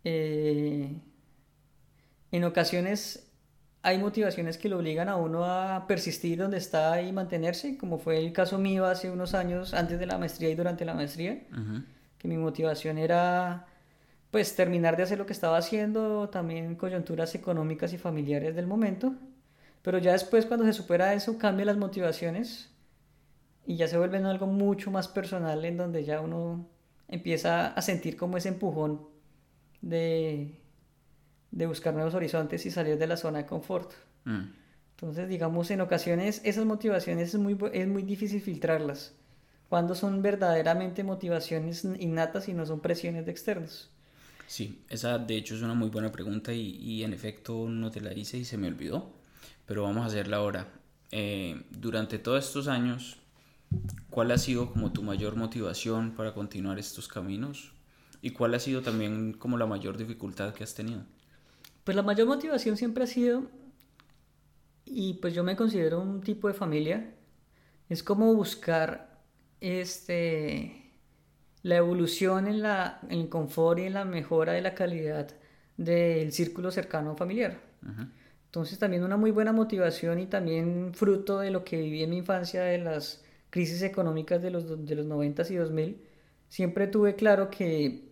eh, 0.04 1.00
en 2.32 2.44
ocasiones 2.44 3.31
hay 3.84 3.98
motivaciones 3.98 4.58
que 4.58 4.70
lo 4.70 4.78
obligan 4.78 5.10
a 5.10 5.16
uno 5.16 5.46
a 5.46 5.88
persistir 5.88 6.38
donde 6.38 6.58
está 6.58 7.02
y 7.02 7.12
mantenerse, 7.12 7.78
como 7.78 7.98
fue 7.98 8.20
el 8.20 8.32
caso 8.32 8.60
mío 8.60 8.86
hace 8.86 9.10
unos 9.10 9.34
años 9.34 9.74
antes 9.74 10.00
de 10.00 10.06
la 10.06 10.18
maestría 10.18 10.50
y 10.50 10.56
durante 10.56 10.86
la 10.86 10.94
maestría, 10.94 11.42
que 12.18 12.28
mi 12.28 12.38
motivación 12.38 12.98
era 12.98 13.66
pues 14.30 14.56
terminar 14.56 14.96
de 14.98 15.04
hacer 15.04 15.18
lo 15.18 15.26
que 15.26 15.34
estaba 15.34 15.58
haciendo, 15.58 16.30
también 16.30 16.76
coyunturas 16.76 17.34
económicas 17.36 17.92
y 17.92 17.98
familiares 17.98 18.56
del 18.56 18.68
momento, 18.68 19.16
pero 19.82 19.98
ya 19.98 20.12
después 20.12 20.46
cuando 20.46 20.66
se 20.66 20.74
supera 20.74 21.14
eso 21.14 21.38
cambian 21.38 21.68
las 21.68 21.78
motivaciones 21.78 22.70
y 23.66 23.78
ya 23.78 23.88
se 23.88 23.98
vuelven 23.98 24.26
algo 24.26 24.46
mucho 24.46 24.92
más 24.92 25.08
personal 25.08 25.66
en 25.66 25.78
donde 25.78 26.06
ya 26.06 26.22
uno 26.22 26.68
empieza 27.08 27.68
a 27.68 27.82
sentir 27.82 28.16
como 28.16 28.38
ese 28.38 28.50
empujón 28.50 29.02
de 29.82 30.61
de 31.52 31.68
buscar 31.68 31.94
nuevos 31.94 32.14
horizontes 32.14 32.66
y 32.66 32.72
salir 32.72 32.98
de 32.98 33.08
la 33.08 33.18
zona 33.18 33.40
de 33.40 33.46
confort. 33.46 33.92
Mm. 34.26 34.44
Entonces, 34.92 35.28
digamos, 35.28 35.72
en 35.72 35.82
ocasiones 35.82 36.42
esas 36.44 36.66
motivaciones 36.66 37.34
es 37.34 37.40
muy, 37.40 37.58
es 37.74 37.88
muy 37.88 38.04
difícil 38.04 38.42
filtrarlas. 38.42 39.14
Cuando 39.70 39.96
son 39.96 40.22
verdaderamente 40.22 41.04
motivaciones 41.04 41.86
innatas 41.86 42.50
y 42.50 42.54
no 42.54 42.66
son 42.66 42.82
presiones 42.82 43.26
de 43.26 43.32
externos. 43.32 43.90
Sí, 44.48 44.84
esa 44.90 45.18
de 45.18 45.38
hecho 45.38 45.56
es 45.56 45.62
una 45.62 45.74
muy 45.74 45.90
buena 45.90 46.12
pregunta 46.12 46.54
y, 46.54 46.76
y 46.76 47.04
en 47.04 47.14
efecto 47.14 47.70
no 47.70 47.90
te 47.90 48.02
la 48.02 48.14
hice 48.14 48.38
y 48.38 48.46
se 48.46 48.58
me 48.58 48.68
olvidó, 48.68 49.14
pero 49.66 49.84
vamos 49.84 50.04
a 50.04 50.08
hacerla 50.08 50.38
ahora. 50.38 50.68
Eh, 51.12 51.62
durante 51.72 52.20
todos 52.20 52.46
estos 52.46 52.68
años, 52.68 53.18
¿cuál 54.10 54.32
ha 54.32 54.38
sido 54.38 54.72
como 54.72 54.92
tu 54.92 55.04
mayor 55.04 55.36
motivación 55.36 56.12
para 56.12 56.34
continuar 56.34 56.80
estos 56.80 57.08
caminos? 57.08 57.72
¿Y 58.22 58.32
cuál 58.32 58.54
ha 58.54 58.60
sido 58.60 58.82
también 58.82 59.34
como 59.34 59.58
la 59.58 59.66
mayor 59.66 59.98
dificultad 59.98 60.54
que 60.54 60.64
has 60.64 60.76
tenido? 60.76 61.04
Pues 61.84 61.96
la 61.96 62.04
mayor 62.04 62.28
motivación 62.28 62.78
siempre 62.78 63.04
ha 63.04 63.08
sido, 63.08 63.44
y 64.86 65.16
pues 65.16 65.34
yo 65.34 65.44
me 65.44 65.56
considero 65.56 66.02
un 66.02 66.22
tipo 66.22 66.48
de 66.48 66.54
familia, 66.54 67.14
es 67.90 68.04
como 68.04 68.34
buscar 68.34 69.22
este, 69.62 70.92
la 71.64 71.78
evolución 71.78 72.48
en, 72.48 72.62
la, 72.62 73.00
en 73.10 73.22
el 73.22 73.30
confort 73.30 73.80
y 73.80 73.84
en 73.84 73.94
la 73.94 74.06
mejora 74.06 74.54
de 74.54 74.62
la 74.62 74.76
calidad 74.76 75.30
del 75.78 76.32
círculo 76.32 76.72
cercano 76.72 77.16
familiar. 77.16 77.60
Entonces 78.46 78.78
también 78.80 79.04
una 79.04 79.18
muy 79.18 79.32
buena 79.32 79.54
motivación 79.54 80.20
y 80.20 80.28
también 80.28 80.94
fruto 80.94 81.40
de 81.40 81.52
lo 81.52 81.64
que 81.64 81.78
viví 81.78 82.04
en 82.04 82.10
mi 82.12 82.18
infancia 82.18 82.64
de 82.64 82.78
las 82.80 83.24
crisis 83.50 83.82
económicas 83.84 84.42
de 84.42 84.52
los, 84.52 84.86
de 84.86 84.96
los 84.96 85.06
90 85.06 85.44
y 85.50 85.56
2000, 85.56 86.02
siempre 86.50 86.88
tuve 86.88 87.16
claro 87.16 87.50
que 87.50 88.10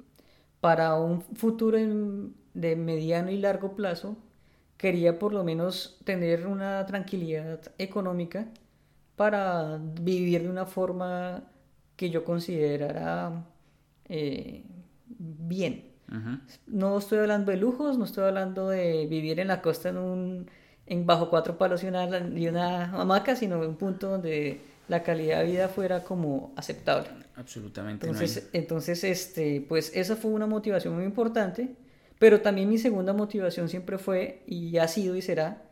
para 0.62 0.96
un 0.96 1.22
futuro 1.22 1.78
de 2.54 2.76
mediano 2.76 3.32
y 3.32 3.38
largo 3.38 3.76
plazo 3.76 4.18
quería 4.78 5.20
por 5.20 5.34
lo 5.34 5.44
menos 5.44 6.00
tener 6.06 6.48
una 6.48 6.86
tranquilidad 6.86 7.60
económica 7.78 8.48
para 9.16 9.78
vivir 9.78 10.44
de 10.44 10.50
una 10.50 10.66
forma 10.66 11.44
que 11.96 12.10
yo 12.10 12.24
considerara 12.24 13.44
eh, 14.08 14.64
bien. 15.08 15.86
No 16.66 16.98
estoy 16.98 17.20
hablando 17.20 17.52
de 17.52 17.58
lujos, 17.58 17.98
no 17.98 18.06
estoy 18.06 18.24
hablando 18.24 18.70
de 18.70 19.06
vivir 19.06 19.40
en 19.40 19.50
la 19.50 19.62
costa 19.62 19.90
en 19.90 19.98
un 19.98 20.50
en 20.90 21.06
bajo 21.06 21.30
cuatro 21.30 21.58
palos 21.58 21.84
y 21.84 21.88
una, 21.88 22.08
y 22.36 22.48
una 22.48 22.86
hamaca, 23.00 23.36
sino 23.36 23.64
en 23.64 23.70
un 23.70 23.76
punto 23.76 24.10
donde 24.10 24.60
la 24.88 25.04
calidad 25.04 25.42
de 25.42 25.46
vida 25.46 25.68
fuera 25.70 26.04
como 26.04 26.52
aceptable. 26.56 27.10
Absolutamente. 27.36 28.08
Entonces, 28.08 28.50
entonces 28.54 29.04
este, 29.04 29.64
pues 29.70 29.92
esa 29.96 30.16
fue 30.16 30.32
una 30.32 30.48
motivación 30.48 30.96
muy 30.96 31.04
importante, 31.04 31.76
pero 32.20 32.42
también 32.42 32.70
mi 32.70 32.78
segunda 32.78 33.14
motivación 33.14 33.70
siempre 33.70 33.98
fue, 33.98 34.44
y 34.46 34.78
ha 34.78 34.88
sido 34.88 35.16
y 35.16 35.22
será, 35.22 35.64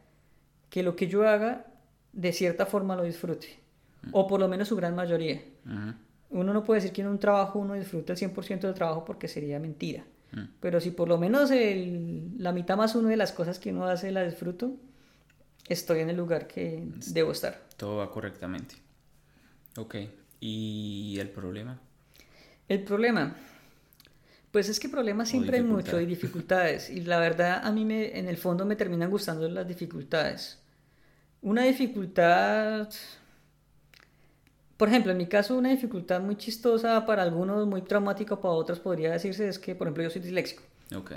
que 0.70 0.82
lo 0.82 0.96
que 0.96 1.08
yo 1.08 1.28
haga, 1.28 1.68
de 2.14 2.34
cierta 2.34 2.66
forma 2.66 2.96
lo 2.96 3.04
disfrute, 3.04 3.60
mm. 4.04 4.10
o 4.14 4.28
por 4.28 4.40
lo 4.40 4.48
menos 4.48 4.70
su 4.70 4.76
gran 4.76 4.96
mayoría. 4.96 5.42
Uno 6.30 6.54
no 6.54 6.64
puede 6.64 6.82
decir 6.82 6.94
que 6.94 7.02
en 7.02 7.10
un 7.10 7.20
trabajo 7.20 7.60
uno 7.60 7.74
disfruta 7.74 8.14
el 8.14 8.20
100% 8.20 8.62
del 8.62 8.74
trabajo 8.74 9.06
porque 9.06 9.28
sería 9.28 9.60
mentira. 9.60 10.06
Mm. 10.32 10.44
Pero 10.60 10.80
si 10.80 10.92
por 10.92 11.08
lo 11.10 11.18
menos 11.18 11.52
la 11.52 12.52
mitad 12.54 12.78
más 12.78 12.96
uno 12.96 13.10
de 13.10 13.18
las 13.18 13.34
cosas 13.34 13.60
que 13.60 13.72
uno 13.72 13.86
hace 13.86 14.12
la 14.12 14.24
disfruto, 14.24 14.76
estoy 15.68 16.00
en 16.00 16.10
el 16.10 16.18
lugar 16.18 16.48
que 16.48 16.84
debo 17.08 17.32
estar. 17.32 17.62
Todo 17.76 17.98
va 17.98 18.10
correctamente. 18.10 18.76
Ok. 19.78 19.96
¿Y 20.40 21.18
el 21.20 21.30
problema? 21.30 21.80
El 22.68 22.84
problema. 22.84 23.36
Pues 24.58 24.70
es 24.70 24.80
que 24.80 24.90
problemas 24.90 25.30
siempre 25.30 25.58
hay 25.58 25.64
mucho 25.64 26.02
y 26.02 26.08
dificultades. 26.08 26.90
Y 26.90 27.02
la 27.02 27.20
verdad 27.20 27.62
a 27.64 27.72
mí 27.72 27.86
me, 27.86 28.18
en 28.18 28.28
el 28.28 28.38
fondo 28.38 28.66
me 28.66 28.76
terminan 28.76 29.12
gustando 29.12 29.48
las 29.48 29.68
dificultades. 29.68 30.58
Una 31.44 31.64
dificultad 31.66 32.90
por 34.78 34.88
ejemplo, 34.88 35.12
en 35.12 35.20
mi 35.20 35.28
caso, 35.28 35.56
una 35.56 35.70
dificultad 35.70 36.22
muy 36.22 36.38
chistosa 36.38 37.06
para 37.06 37.22
algunos, 37.22 37.68
muy 37.68 37.84
traumática 37.84 38.42
para 38.42 38.56
otros, 38.56 38.80
podría 38.80 39.12
decirse, 39.12 39.48
es 39.48 39.60
que, 39.60 39.76
por 39.76 39.86
ejemplo, 39.86 40.02
yo 40.06 40.10
soy 40.10 40.24
disléxico. 40.24 40.64
Ok. 40.96 41.12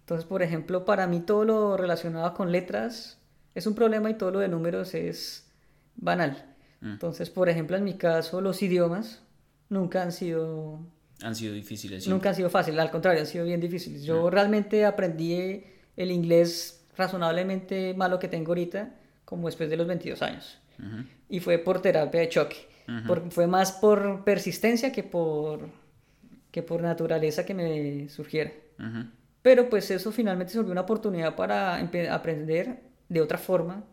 Entonces, 0.00 0.24
por 0.24 0.42
ejemplo, 0.42 0.86
para 0.86 1.06
mí 1.06 1.20
todo 1.20 1.44
lo 1.44 1.76
relacionado 1.76 2.32
con 2.32 2.52
letras 2.52 3.18
es 3.54 3.66
un 3.66 3.74
problema 3.74 4.08
y 4.08 4.14
todo 4.14 4.30
lo 4.30 4.38
de 4.38 4.48
números 4.48 4.94
es 4.94 5.46
banal. 5.96 6.54
Mm. 6.80 6.92
Entonces, 6.92 7.28
por 7.28 7.50
ejemplo, 7.50 7.76
en 7.76 7.84
mi 7.84 7.98
caso, 7.98 8.40
los 8.40 8.62
idiomas 8.62 9.20
nunca 9.68 10.00
han 10.00 10.12
sido... 10.12 10.80
Han 11.22 11.34
sido 11.34 11.54
difíciles. 11.54 12.06
Nunca 12.08 12.30
han 12.30 12.34
sido 12.34 12.50
fáciles, 12.50 12.80
al 12.80 12.90
contrario, 12.90 13.20
han 13.20 13.26
sido 13.26 13.44
bien 13.44 13.60
difíciles. 13.60 14.02
Yo 14.02 14.30
realmente 14.30 14.84
aprendí 14.84 15.64
el 15.96 16.10
inglés 16.10 16.84
razonablemente 16.96 17.94
malo 17.94 18.18
que 18.18 18.28
tengo 18.28 18.50
ahorita, 18.50 18.94
como 19.24 19.48
después 19.48 19.70
de 19.70 19.76
los 19.76 19.86
22 19.86 20.22
años. 20.22 20.58
Y 21.28 21.40
fue 21.40 21.58
por 21.58 21.80
terapia 21.80 22.20
de 22.20 22.28
choque 22.28 22.72
fue 23.30 23.46
más 23.46 23.72
por 23.72 24.24
persistencia 24.24 24.92
que 24.92 25.02
por, 25.02 25.68
que 26.50 26.62
por 26.62 26.82
naturaleza 26.82 27.44
que 27.44 27.54
me 27.54 28.08
surgiera. 28.08 28.52
Pero 29.42 29.68
pues 29.68 29.90
eso 29.90 30.12
finalmente 30.12 30.52
se 30.52 30.58
volvió 30.58 30.72
una 30.72 30.82
oportunidad 30.82 31.36
para 31.36 31.76
aprender 31.76 32.80
de 33.08 33.20
otra 33.20 33.38
forma 33.38 33.84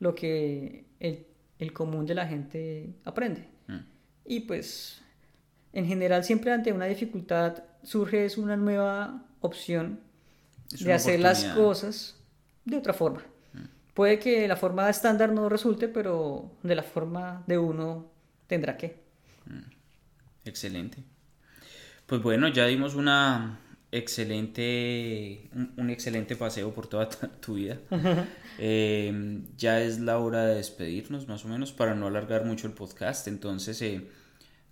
lo 0.00 0.14
que 0.14 0.84
el, 1.00 1.26
el 1.58 1.72
común 1.72 2.06
de 2.06 2.14
la 2.14 2.26
gente 2.26 2.94
aprende. 3.04 3.48
Mm. 3.66 3.78
Y 4.26 4.40
pues 4.40 5.02
en 5.72 5.86
general 5.86 6.24
siempre 6.24 6.52
ante 6.52 6.72
una 6.72 6.86
dificultad 6.86 7.62
surge 7.82 8.24
es 8.24 8.38
una 8.38 8.56
nueva 8.56 9.24
opción 9.40 10.00
de 10.70 10.92
hacer 10.92 11.20
las 11.20 11.44
cosas 11.44 12.16
de 12.64 12.76
otra 12.76 12.92
forma. 12.92 13.22
Mm. 13.52 13.64
Puede 13.94 14.18
que 14.18 14.46
la 14.48 14.56
forma 14.56 14.88
estándar 14.90 15.32
no 15.32 15.48
resulte, 15.48 15.88
pero 15.88 16.50
de 16.62 16.74
la 16.74 16.82
forma 16.82 17.42
de 17.46 17.58
uno 17.58 18.10
tendrá 18.46 18.76
que. 18.76 19.02
Mm. 19.46 19.70
Excelente. 20.44 21.02
Pues 22.06 22.22
bueno, 22.22 22.48
ya 22.48 22.66
dimos 22.66 22.94
una 22.94 23.60
excelente, 23.90 25.48
un, 25.76 25.90
excelente 25.90 26.36
paseo 26.36 26.72
por 26.72 26.86
toda 26.86 27.08
tu 27.08 27.54
vida. 27.54 27.78
Eh, 28.60 29.44
ya 29.56 29.80
es 29.80 30.00
la 30.00 30.18
hora 30.18 30.44
de 30.44 30.56
despedirnos, 30.56 31.28
más 31.28 31.44
o 31.44 31.48
menos, 31.48 31.70
para 31.70 31.94
no 31.94 32.08
alargar 32.08 32.44
mucho 32.44 32.66
el 32.66 32.72
podcast. 32.72 33.28
Entonces, 33.28 33.80
eh, 33.82 34.08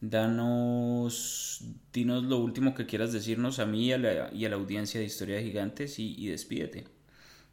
danos, 0.01 1.65
dinos 1.93 2.25
lo 2.25 2.39
último 2.39 2.75
que 2.75 2.87
quieras 2.87 3.13
decirnos 3.13 3.59
a 3.59 3.67
mí 3.67 3.87
y 3.87 3.93
a 3.93 3.99
la, 3.99 4.33
y 4.33 4.45
a 4.45 4.49
la 4.49 4.57
audiencia 4.57 5.01
de 5.01 5.07
Historia 5.07 5.37
de 5.37 5.45
Gigantes 5.45 5.99
y, 5.99 6.15
y 6.19 6.29
despídete. 6.29 6.85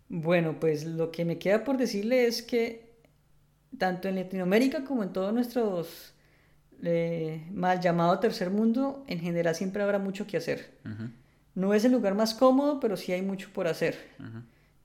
Bueno, 0.09 0.59
pues 0.59 0.85
lo 0.85 1.11
que 1.11 1.25
me 1.25 1.39
queda 1.39 1.63
por 1.63 1.77
decirle 1.77 2.27
es 2.27 2.43
que 2.43 2.93
tanto 3.77 4.07
en 4.07 4.15
Latinoamérica 4.15 4.83
como 4.83 5.03
en 5.03 5.13
todos 5.13 5.33
nuestros 5.33 6.13
mal 7.51 7.79
llamado 7.79 8.19
tercer 8.19 8.49
mundo, 8.49 9.03
en 9.07 9.19
general 9.19 9.55
siempre 9.55 9.83
habrá 9.83 9.99
mucho 9.99 10.27
que 10.27 10.37
hacer. 10.37 10.77
No 11.55 11.73
es 11.73 11.85
el 11.85 11.91
lugar 11.91 12.15
más 12.15 12.33
cómodo, 12.33 12.79
pero 12.79 12.97
sí 12.97 13.11
hay 13.11 13.21
mucho 13.21 13.49
por 13.53 13.67
hacer. 13.67 13.95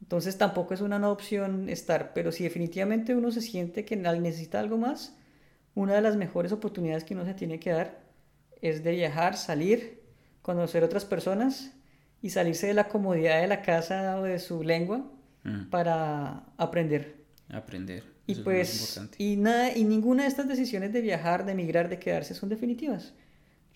Entonces 0.01 0.39
tampoco 0.39 0.75
es 0.75 0.81
una 0.81 0.99
no 0.99 1.11
opción 1.11 1.69
estar, 1.69 2.13
pero 2.15 2.31
si 2.31 2.45
definitivamente 2.45 3.15
uno 3.15 3.33
se 3.33 3.41
siente 3.41 3.85
que 3.85 3.97
necesita 3.97 4.61
algo 4.61 4.79
más, 4.79 5.18
una 5.79 5.95
de 5.95 6.01
las 6.01 6.17
mejores 6.17 6.51
oportunidades 6.51 7.05
que 7.05 7.15
uno 7.15 7.25
se 7.25 7.35
tiene 7.35 7.61
que 7.61 7.71
dar 7.71 8.01
es 8.61 8.83
de 8.83 8.91
viajar, 8.91 9.37
salir, 9.37 10.03
conocer 10.43 10.83
otras 10.83 11.05
personas 11.05 11.71
y 12.21 12.31
salirse 12.31 12.67
de 12.67 12.75
la 12.75 12.89
comodidad 12.89 13.41
de 13.41 13.47
la 13.47 13.63
casa 13.63 14.19
o 14.19 14.25
de 14.25 14.41
su 14.41 14.65
lengua 14.65 15.09
para 15.71 16.43
aprender. 16.57 17.23
Aprender. 17.49 18.03
Y 18.27 18.35
pues, 18.35 19.01
y, 19.19 19.37
nada, 19.37 19.75
y 19.75 19.85
ninguna 19.85 20.25
de 20.25 20.29
estas 20.29 20.49
decisiones 20.49 20.93
de 20.93 21.01
viajar, 21.01 21.47
de 21.47 21.53
emigrar, 21.53 21.89
de 21.89 22.01
quedarse 22.01 22.35
son 22.35 22.49
definitivas. 22.49 23.15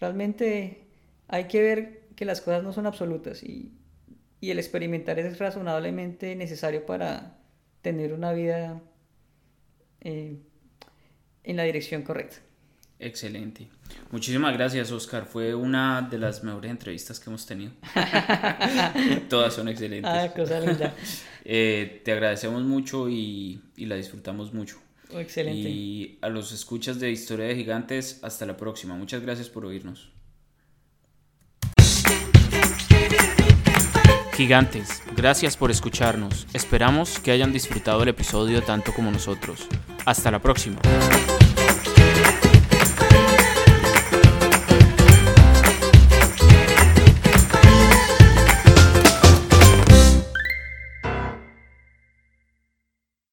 Realmente 0.00 0.88
hay 1.28 1.44
que 1.44 1.62
ver 1.62 2.08
que 2.16 2.24
las 2.24 2.40
cosas 2.40 2.64
no 2.64 2.72
son 2.72 2.86
absolutas 2.86 3.44
y, 3.44 3.78
y 4.40 4.50
el 4.50 4.58
experimentar 4.58 5.20
es 5.20 5.38
razonablemente 5.38 6.34
necesario 6.34 6.84
para 6.84 7.38
tener 7.80 8.12
una 8.12 8.32
vida 8.32 8.82
eh, 10.00 10.42
en 11.44 11.56
la 11.56 11.64
dirección 11.64 12.02
correcta. 12.02 12.36
Excelente. 12.98 13.68
Muchísimas 14.12 14.52
gracias, 14.54 14.92
Oscar. 14.92 15.26
Fue 15.26 15.54
una 15.54 16.02
de 16.02 16.18
las 16.18 16.44
mejores 16.44 16.70
entrevistas 16.70 17.18
que 17.18 17.30
hemos 17.30 17.44
tenido. 17.44 17.72
Todas 19.28 19.54
son 19.54 19.68
excelentes. 19.68 20.10
Ah, 20.12 20.32
cosa 20.34 20.60
linda. 20.60 20.94
Eh, 21.44 22.02
te 22.04 22.12
agradecemos 22.12 22.62
mucho 22.62 23.08
y, 23.08 23.60
y 23.76 23.86
la 23.86 23.96
disfrutamos 23.96 24.54
mucho. 24.54 24.80
Oh, 25.12 25.18
excelente. 25.18 25.68
Y 25.68 26.18
a 26.22 26.28
los 26.28 26.52
escuchas 26.52 27.00
de 27.00 27.10
Historia 27.10 27.46
de 27.46 27.56
Gigantes, 27.56 28.20
hasta 28.22 28.46
la 28.46 28.56
próxima. 28.56 28.94
Muchas 28.94 29.22
gracias 29.22 29.48
por 29.48 29.66
oírnos. 29.66 30.12
Gigantes, 34.34 35.02
gracias 35.16 35.56
por 35.56 35.72
escucharnos. 35.72 36.46
Esperamos 36.54 37.18
que 37.18 37.32
hayan 37.32 37.52
disfrutado 37.52 38.04
el 38.04 38.08
episodio 38.10 38.62
tanto 38.62 38.94
como 38.94 39.10
nosotros. 39.10 39.66
Hasta 40.06 40.30
la 40.30 40.38
próxima. 40.38 40.80